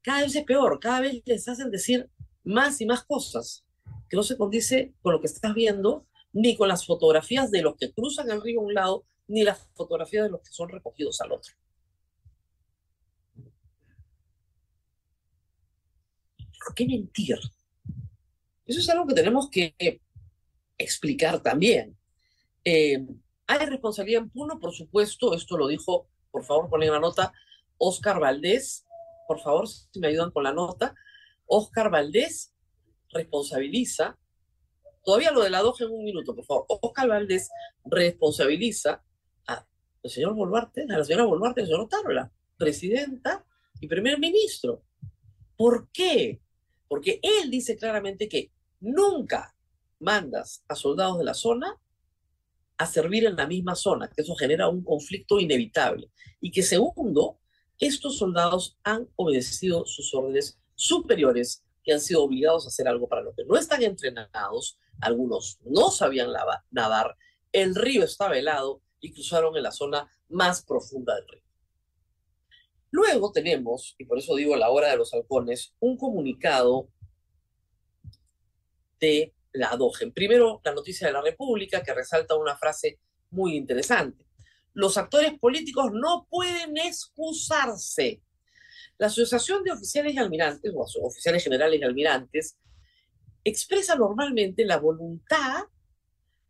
Cada 0.00 0.22
vez 0.22 0.36
es 0.36 0.44
peor, 0.44 0.80
cada 0.80 1.00
vez 1.00 1.20
les 1.26 1.46
hacen 1.46 1.70
decir 1.70 2.08
más 2.44 2.80
y 2.80 2.86
más 2.86 3.04
cosas 3.04 3.66
que 4.08 4.16
no 4.16 4.22
se 4.22 4.38
condice 4.38 4.94
con 5.02 5.12
lo 5.12 5.20
que 5.20 5.26
estás 5.26 5.52
viendo, 5.52 6.06
ni 6.32 6.56
con 6.56 6.68
las 6.68 6.86
fotografías 6.86 7.50
de 7.50 7.60
los 7.60 7.76
que 7.76 7.92
cruzan 7.92 8.30
el 8.30 8.40
río 8.40 8.60
a 8.60 8.64
un 8.64 8.72
lado, 8.72 9.04
ni 9.26 9.44
las 9.44 9.68
fotografías 9.74 10.24
de 10.24 10.30
los 10.30 10.40
que 10.40 10.50
son 10.50 10.70
recogidos 10.70 11.20
al 11.20 11.32
otro. 11.32 11.52
¿Por 16.68 16.74
qué 16.74 16.86
mentir? 16.86 17.38
Eso 18.66 18.80
es 18.80 18.88
algo 18.90 19.06
que 19.06 19.14
tenemos 19.14 19.48
que 19.48 19.74
explicar 20.76 21.42
también. 21.42 21.96
Eh, 22.62 23.06
hay 23.46 23.58
responsabilidad 23.64 24.24
en 24.24 24.28
Puno, 24.28 24.60
por 24.60 24.74
supuesto, 24.74 25.32
esto 25.32 25.56
lo 25.56 25.66
dijo, 25.66 26.10
por 26.30 26.44
favor, 26.44 26.68
ponen 26.68 26.92
la 26.92 27.00
nota, 27.00 27.32
Oscar 27.78 28.20
Valdés, 28.20 28.84
por 29.26 29.40
favor, 29.40 29.66
si 29.66 29.98
me 29.98 30.08
ayudan 30.08 30.30
con 30.30 30.44
la 30.44 30.52
nota, 30.52 30.94
Oscar 31.46 31.90
Valdés 31.90 32.52
responsabiliza, 33.12 34.18
todavía 35.02 35.30
lo 35.30 35.40
de 35.40 35.48
la 35.48 35.62
doja 35.62 35.84
en 35.84 35.90
un 35.90 36.04
minuto, 36.04 36.34
por 36.34 36.44
favor, 36.44 36.66
Oscar 36.68 37.08
Valdés 37.08 37.48
responsabiliza 37.86 39.02
al 39.46 39.64
señor 40.04 40.34
Boluarte, 40.34 40.82
a 40.82 40.98
la 40.98 41.04
señora 41.04 41.24
Boluarte, 41.24 41.62
a 41.62 41.64
la 41.64 41.66
señora 41.68 41.88
Tarola, 41.88 42.32
presidenta 42.58 43.46
y 43.80 43.88
primer 43.88 44.18
ministro. 44.18 44.82
¿Por 45.56 45.88
qué? 45.92 46.42
Porque 46.88 47.20
él 47.22 47.50
dice 47.50 47.76
claramente 47.76 48.28
que 48.28 48.50
nunca 48.80 49.54
mandas 50.00 50.64
a 50.68 50.74
soldados 50.74 51.18
de 51.18 51.24
la 51.24 51.34
zona 51.34 51.76
a 52.78 52.86
servir 52.86 53.26
en 53.26 53.36
la 53.36 53.46
misma 53.46 53.74
zona, 53.74 54.08
que 54.08 54.22
eso 54.22 54.36
genera 54.36 54.68
un 54.68 54.82
conflicto 54.82 55.40
inevitable. 55.40 56.10
Y 56.40 56.50
que 56.50 56.62
segundo, 56.62 57.38
estos 57.78 58.18
soldados 58.18 58.78
han 58.84 59.08
obedecido 59.16 59.84
sus 59.84 60.14
órdenes 60.14 60.58
superiores 60.74 61.64
que 61.82 61.92
han 61.92 62.00
sido 62.00 62.22
obligados 62.22 62.64
a 62.64 62.68
hacer 62.68 62.86
algo 62.86 63.08
para 63.08 63.22
lo 63.22 63.34
que 63.34 63.44
no 63.44 63.56
están 63.56 63.82
entrenados, 63.82 64.78
algunos 65.00 65.58
no 65.64 65.90
sabían 65.90 66.30
nadar, 66.70 67.16
el 67.52 67.74
río 67.74 68.04
estaba 68.04 68.38
helado 68.38 68.82
y 69.00 69.12
cruzaron 69.12 69.56
en 69.56 69.62
la 69.62 69.72
zona 69.72 70.08
más 70.28 70.62
profunda 70.64 71.14
del 71.16 71.28
río. 71.28 71.47
Luego 72.90 73.32
tenemos, 73.32 73.94
y 73.98 74.04
por 74.04 74.18
eso 74.18 74.34
digo 74.34 74.56
la 74.56 74.70
hora 74.70 74.90
de 74.90 74.96
los 74.96 75.12
halcones, 75.12 75.74
un 75.80 75.96
comunicado 75.96 76.88
de 78.98 79.34
la 79.52 79.76
DOGEN. 79.76 80.12
Primero, 80.12 80.60
la 80.64 80.72
noticia 80.72 81.06
de 81.06 81.12
la 81.12 81.22
República, 81.22 81.82
que 81.82 81.94
resalta 81.94 82.36
una 82.36 82.56
frase 82.56 82.98
muy 83.30 83.56
interesante. 83.56 84.24
Los 84.72 84.96
actores 84.96 85.38
políticos 85.38 85.90
no 85.92 86.26
pueden 86.30 86.76
excusarse. 86.76 88.22
La 88.96 89.08
Asociación 89.08 89.62
de 89.64 89.72
Oficiales 89.72 90.14
y 90.14 90.18
Almirantes, 90.18 90.72
o 90.74 91.06
Oficiales 91.06 91.44
Generales 91.44 91.80
y 91.80 91.84
Almirantes, 91.84 92.58
expresa 93.44 93.96
normalmente 93.96 94.64
la 94.64 94.78
voluntad 94.78 95.64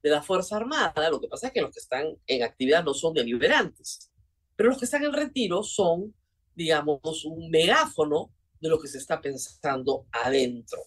de 0.02 0.10
la 0.10 0.22
Fuerza 0.22 0.56
Armada. 0.56 1.10
Lo 1.10 1.20
que 1.20 1.28
pasa 1.28 1.48
es 1.48 1.52
que 1.52 1.60
los 1.60 1.72
que 1.72 1.80
están 1.80 2.16
en 2.26 2.42
actividad 2.42 2.84
no 2.84 2.94
son 2.94 3.14
deliberantes, 3.14 4.10
pero 4.56 4.70
los 4.70 4.78
que 4.78 4.84
están 4.84 5.04
en 5.04 5.12
retiro 5.12 5.62
son, 5.62 6.14
digamos, 6.58 7.24
un 7.24 7.50
megáfono 7.50 8.34
de 8.60 8.68
lo 8.68 8.80
que 8.80 8.88
se 8.88 8.98
está 8.98 9.20
pensando 9.20 10.08
adentro. 10.10 10.80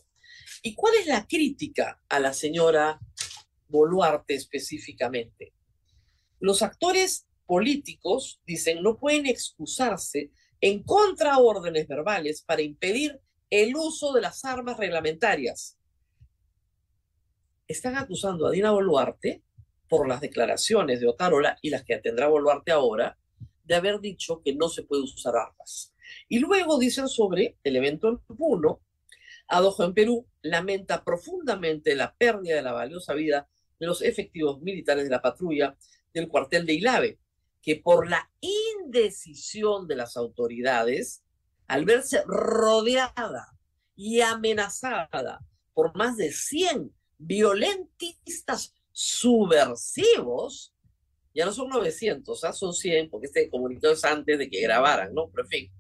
¿Y 0.62 0.76
cuál 0.76 0.96
es 0.96 1.08
la 1.08 1.26
crítica 1.26 2.04
a 2.10 2.20
la 2.20 2.34
señora 2.34 3.00
Boluarte 3.70 4.36
específicamente? 4.36 5.54
Los 6.42 6.62
actores 6.62 7.26
políticos, 7.46 8.42
dicen, 8.46 8.84
no 8.84 9.00
pueden 9.00 9.26
excusarse 9.26 10.32
en 10.60 10.84
contraórdenes 10.84 11.88
verbales 11.88 12.44
para 12.44 12.62
impedir 12.62 13.22
el 13.50 13.74
uso 13.78 14.12
de 14.12 14.22
las 14.22 14.44
armas 14.44 14.78
reglamentarias. 14.78 15.80
Están 17.66 17.96
acusando 17.96 18.46
a 18.46 18.52
Dina 18.52 18.72
Boluarte 18.72 19.42
por 19.88 20.06
las 20.10 20.20
declaraciones 20.20 21.00
de 21.00 21.08
Otárola 21.08 21.58
y 21.62 21.70
las 21.70 21.86
que 21.86 21.98
tendrá 22.00 22.28
Boluarte 22.28 22.74
ahora, 22.74 23.18
de 23.72 23.78
haber 23.78 24.02
dicho 24.02 24.42
que 24.44 24.54
no 24.54 24.68
se 24.68 24.84
puede 24.84 25.04
usar 25.04 25.34
armas. 25.38 25.94
Y 26.28 26.40
luego 26.40 26.78
dicen 26.78 27.08
sobre 27.08 27.58
el 27.64 27.78
evento 27.78 28.10
en 28.10 28.18
Puno, 28.18 28.82
Adojo 29.48 29.86
en 29.86 29.94
Perú 29.94 30.28
lamenta 30.42 31.06
profundamente 31.06 31.96
la 31.96 32.14
pérdida 32.14 32.58
de 32.58 32.64
la 32.64 32.74
valiosa 32.74 33.14
vida 33.14 33.48
de 33.80 33.88
los 33.88 34.02
efectivos 34.02 34.62
militares 34.62 35.06
de 35.06 35.10
la 35.10 35.22
patrulla 35.22 35.78
del 36.14 36.28
cuartel 36.28 36.66
de 36.66 36.74
Ilave, 36.74 37.20
que 37.62 37.78
por 37.78 38.10
la 38.10 38.30
indecisión 38.42 39.88
de 39.88 39.96
las 39.96 40.18
autoridades, 40.18 41.24
al 41.68 41.86
verse 41.86 42.26
rodeada 42.28 43.56
y 43.96 44.20
amenazada 44.20 45.40
por 45.74 45.96
más 45.96 46.18
de 46.18 46.34
100 46.34 46.94
violentistas 47.20 48.76
subversivos, 48.92 50.74
ya 51.34 51.46
no 51.46 51.54
son 51.54 51.70
900, 51.70 52.44
¿ah? 52.44 52.54
son 52.54 52.74
100, 52.74 53.10
porque 53.10 53.28
este 53.28 53.50
comunicado 53.50 53.94
es 53.94 54.04
antes 54.04 54.38
de 54.38 54.50
que 54.50 54.62
grabaran, 54.62 55.14
¿no? 55.14 55.30
Pero 55.30 55.44
en 55.44 55.50
fin, 55.50 55.72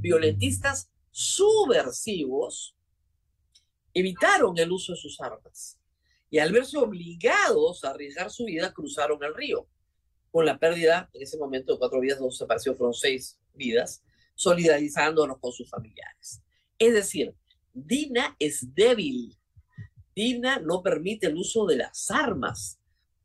violentistas 0.00 0.90
subversivos 1.10 2.76
evitaron 3.94 4.56
el 4.58 4.72
uso 4.72 4.92
de 4.92 4.98
sus 4.98 5.20
armas 5.20 5.78
y 6.30 6.38
al 6.38 6.52
verse 6.52 6.78
obligados 6.78 7.84
a 7.84 7.90
arriesgar 7.90 8.30
su 8.30 8.46
vida 8.46 8.72
cruzaron 8.72 9.22
el 9.22 9.34
río 9.34 9.68
con 10.32 10.46
la 10.46 10.58
pérdida 10.58 11.10
en 11.12 11.22
ese 11.22 11.36
momento 11.36 11.74
de 11.74 11.78
cuatro 11.78 12.00
vidas, 12.00 12.18
dos 12.18 12.34
desaparecidos 12.34 12.78
fueron 12.78 12.94
seis 12.94 13.38
vidas, 13.52 14.02
solidarizándonos 14.34 15.38
con 15.38 15.52
sus 15.52 15.68
familiares. 15.68 16.42
Es 16.78 16.94
decir, 16.94 17.34
Dina 17.74 18.34
es 18.38 18.74
débil. 18.74 19.36
Dina 20.16 20.58
no 20.58 20.82
permite 20.82 21.26
el 21.26 21.36
uso 21.36 21.66
de 21.66 21.76
las 21.76 22.10
armas. 22.10 22.80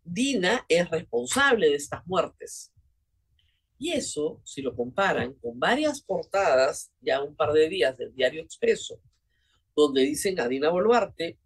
Dina 0.10 0.66
es 0.70 0.90
responsable 0.90 1.70
de 1.70 1.76
estas 1.76 2.06
muertes. 2.08 2.72
Y 3.78 3.92
eso, 3.92 4.42
si 4.44 4.62
lo 4.62 4.76
comparan 4.76 5.34
con 5.34 5.60
varias 5.60 6.02
portadas 6.02 6.92
ya 7.02 7.22
un 7.22 7.36
par 7.36 7.54
de 7.54 7.70
días 7.70 7.98
del 7.98 8.16
diario 8.16 8.42
Expreso, 8.42 9.00
donde 9.76 10.02
dicen 10.02 10.40
a 10.40 10.48
Dina 10.48 10.70
Boluarte, 10.70 11.38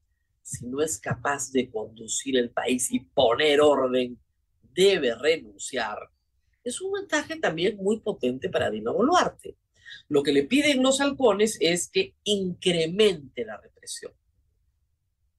si 0.41 0.65
no 0.67 0.81
es 0.81 0.99
capaz 0.99 1.51
de 1.51 1.69
conducir 1.69 2.37
el 2.37 2.51
país 2.51 2.91
y 2.91 2.99
poner 2.99 3.61
orden, 3.61 4.17
debe 4.73 5.15
renunciar. 5.15 5.97
Es 6.63 6.79
un 6.81 6.91
mensaje 6.91 7.37
también 7.37 7.77
muy 7.77 7.99
potente 7.99 8.49
para 8.49 8.69
Dina 8.69 8.91
Boluarte. 8.91 9.57
Lo 10.07 10.23
que 10.23 10.31
le 10.31 10.43
piden 10.43 10.83
los 10.83 11.01
halcones 11.01 11.57
es 11.59 11.89
que 11.89 12.15
incremente 12.23 13.43
la 13.43 13.57
represión. 13.57 14.13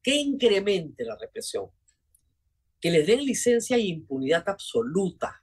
Que 0.03 0.17
incremente 0.17 1.05
la 1.05 1.17
represión. 1.17 1.71
Que 2.83 2.91
les 2.91 3.07
den 3.07 3.25
licencia 3.25 3.79
y 3.79 3.89
impunidad 3.89 4.47
absoluta. 4.47 5.43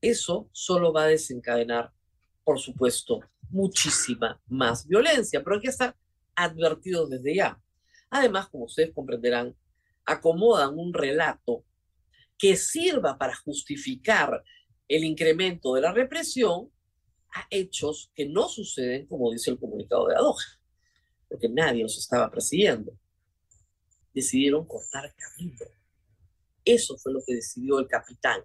Eso 0.00 0.48
solo 0.52 0.92
va 0.92 1.02
a 1.02 1.08
desencadenar, 1.08 1.92
por 2.42 2.58
supuesto, 2.58 3.20
muchísima 3.50 4.40
más 4.46 4.86
violencia, 4.86 5.42
pero 5.42 5.56
hay 5.56 5.62
que 5.62 5.68
estar 5.68 5.94
advertidos 6.34 7.10
desde 7.10 7.34
ya. 7.34 7.60
Además, 8.08 8.48
como 8.48 8.64
ustedes 8.64 8.94
comprenderán, 8.94 9.54
acomodan 10.04 10.78
un 10.78 10.94
relato 10.94 11.64
que 12.38 12.56
sirva 12.56 13.18
para 13.18 13.34
justificar 13.34 14.42
el 14.88 15.04
incremento 15.04 15.74
de 15.74 15.80
la 15.80 15.92
represión 15.92 16.70
a 17.34 17.46
hechos 17.50 18.10
que 18.14 18.26
no 18.26 18.48
suceden 18.48 19.06
como 19.06 19.32
dice 19.32 19.50
el 19.50 19.58
comunicado 19.58 20.06
de 20.06 20.14
Adoja, 20.14 20.60
porque 21.28 21.48
nadie 21.48 21.82
los 21.82 21.98
estaba 21.98 22.30
persiguiendo. 22.30 22.96
Decidieron 24.16 24.64
cortar 24.64 25.14
camino. 25.14 25.58
Eso 26.64 26.96
fue 26.96 27.12
lo 27.12 27.20
que 27.22 27.34
decidió 27.34 27.78
el 27.78 27.86
capitán. 27.86 28.40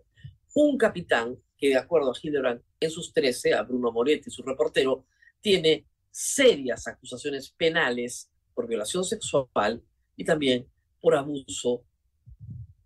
Un 0.53 0.77
capitán 0.77 1.37
que 1.57 1.69
de 1.69 1.77
acuerdo 1.77 2.11
a 2.11 2.17
Hildebrand 2.21 2.61
en 2.77 2.91
sus 2.91 3.13
13, 3.13 3.53
a 3.53 3.61
Bruno 3.61 3.89
Moretti, 3.89 4.29
su 4.29 4.43
reportero, 4.43 5.05
tiene 5.39 5.85
serias 6.11 6.87
acusaciones 6.87 7.51
penales 7.51 8.29
por 8.53 8.67
violación 8.67 9.05
sexual 9.05 9.81
y 10.17 10.25
también 10.25 10.67
por 10.99 11.15
abuso 11.15 11.85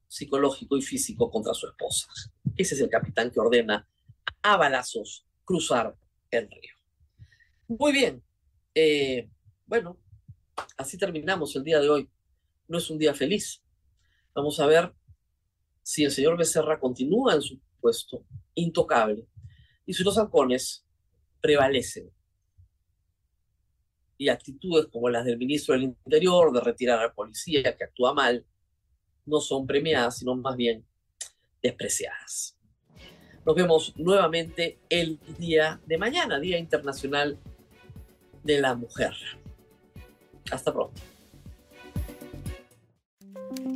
psicológico 0.07 0.77
y 0.77 0.83
físico 0.83 1.31
contra 1.31 1.55
su 1.55 1.65
esposa. 1.65 2.07
Ese 2.55 2.75
es 2.75 2.81
el 2.81 2.89
capitán 2.89 3.31
que 3.31 3.39
ordena 3.39 3.89
a 4.43 4.57
balazos 4.57 5.25
cruzar 5.43 5.95
el 6.29 6.51
río. 6.51 6.75
Muy 7.67 7.91
bien. 7.91 8.23
Eh, 8.75 9.27
bueno, 9.65 9.97
así 10.77 10.99
terminamos 10.99 11.55
el 11.55 11.63
día 11.63 11.79
de 11.79 11.89
hoy. 11.89 12.09
No 12.67 12.77
es 12.77 12.89
un 12.89 12.97
día 12.97 13.13
feliz. 13.13 13.63
Vamos 14.33 14.59
a 14.59 14.65
ver 14.65 14.93
si 15.81 16.03
el 16.03 16.11
señor 16.11 16.37
Becerra 16.37 16.79
continúa 16.79 17.35
en 17.35 17.41
su 17.41 17.59
puesto 17.79 18.25
intocable. 18.55 19.27
Y 19.85 19.93
si 19.93 20.03
los 20.03 20.17
halcones 20.17 20.85
prevalecen 21.41 22.11
y 24.17 24.29
actitudes 24.29 24.87
como 24.87 25.09
las 25.09 25.25
del 25.25 25.37
ministro 25.37 25.73
del 25.73 25.83
Interior 25.83 26.51
de 26.51 26.61
retirar 26.61 26.99
al 26.99 27.13
policía 27.13 27.75
que 27.75 27.83
actúa 27.83 28.13
mal 28.13 28.45
no 29.25 29.39
son 29.39 29.67
premiadas, 29.67 30.19
sino 30.19 30.35
más 30.35 30.55
bien 30.55 30.85
despreciadas. 31.61 32.57
Nos 33.45 33.55
vemos 33.55 33.93
nuevamente 33.97 34.79
el 34.89 35.19
día 35.37 35.79
de 35.85 35.97
mañana, 35.97 36.39
Día 36.39 36.57
Internacional 36.57 37.37
de 38.43 38.61
la 38.61 38.75
Mujer. 38.75 39.13
Hasta 40.51 40.73
pronto. 40.73 41.01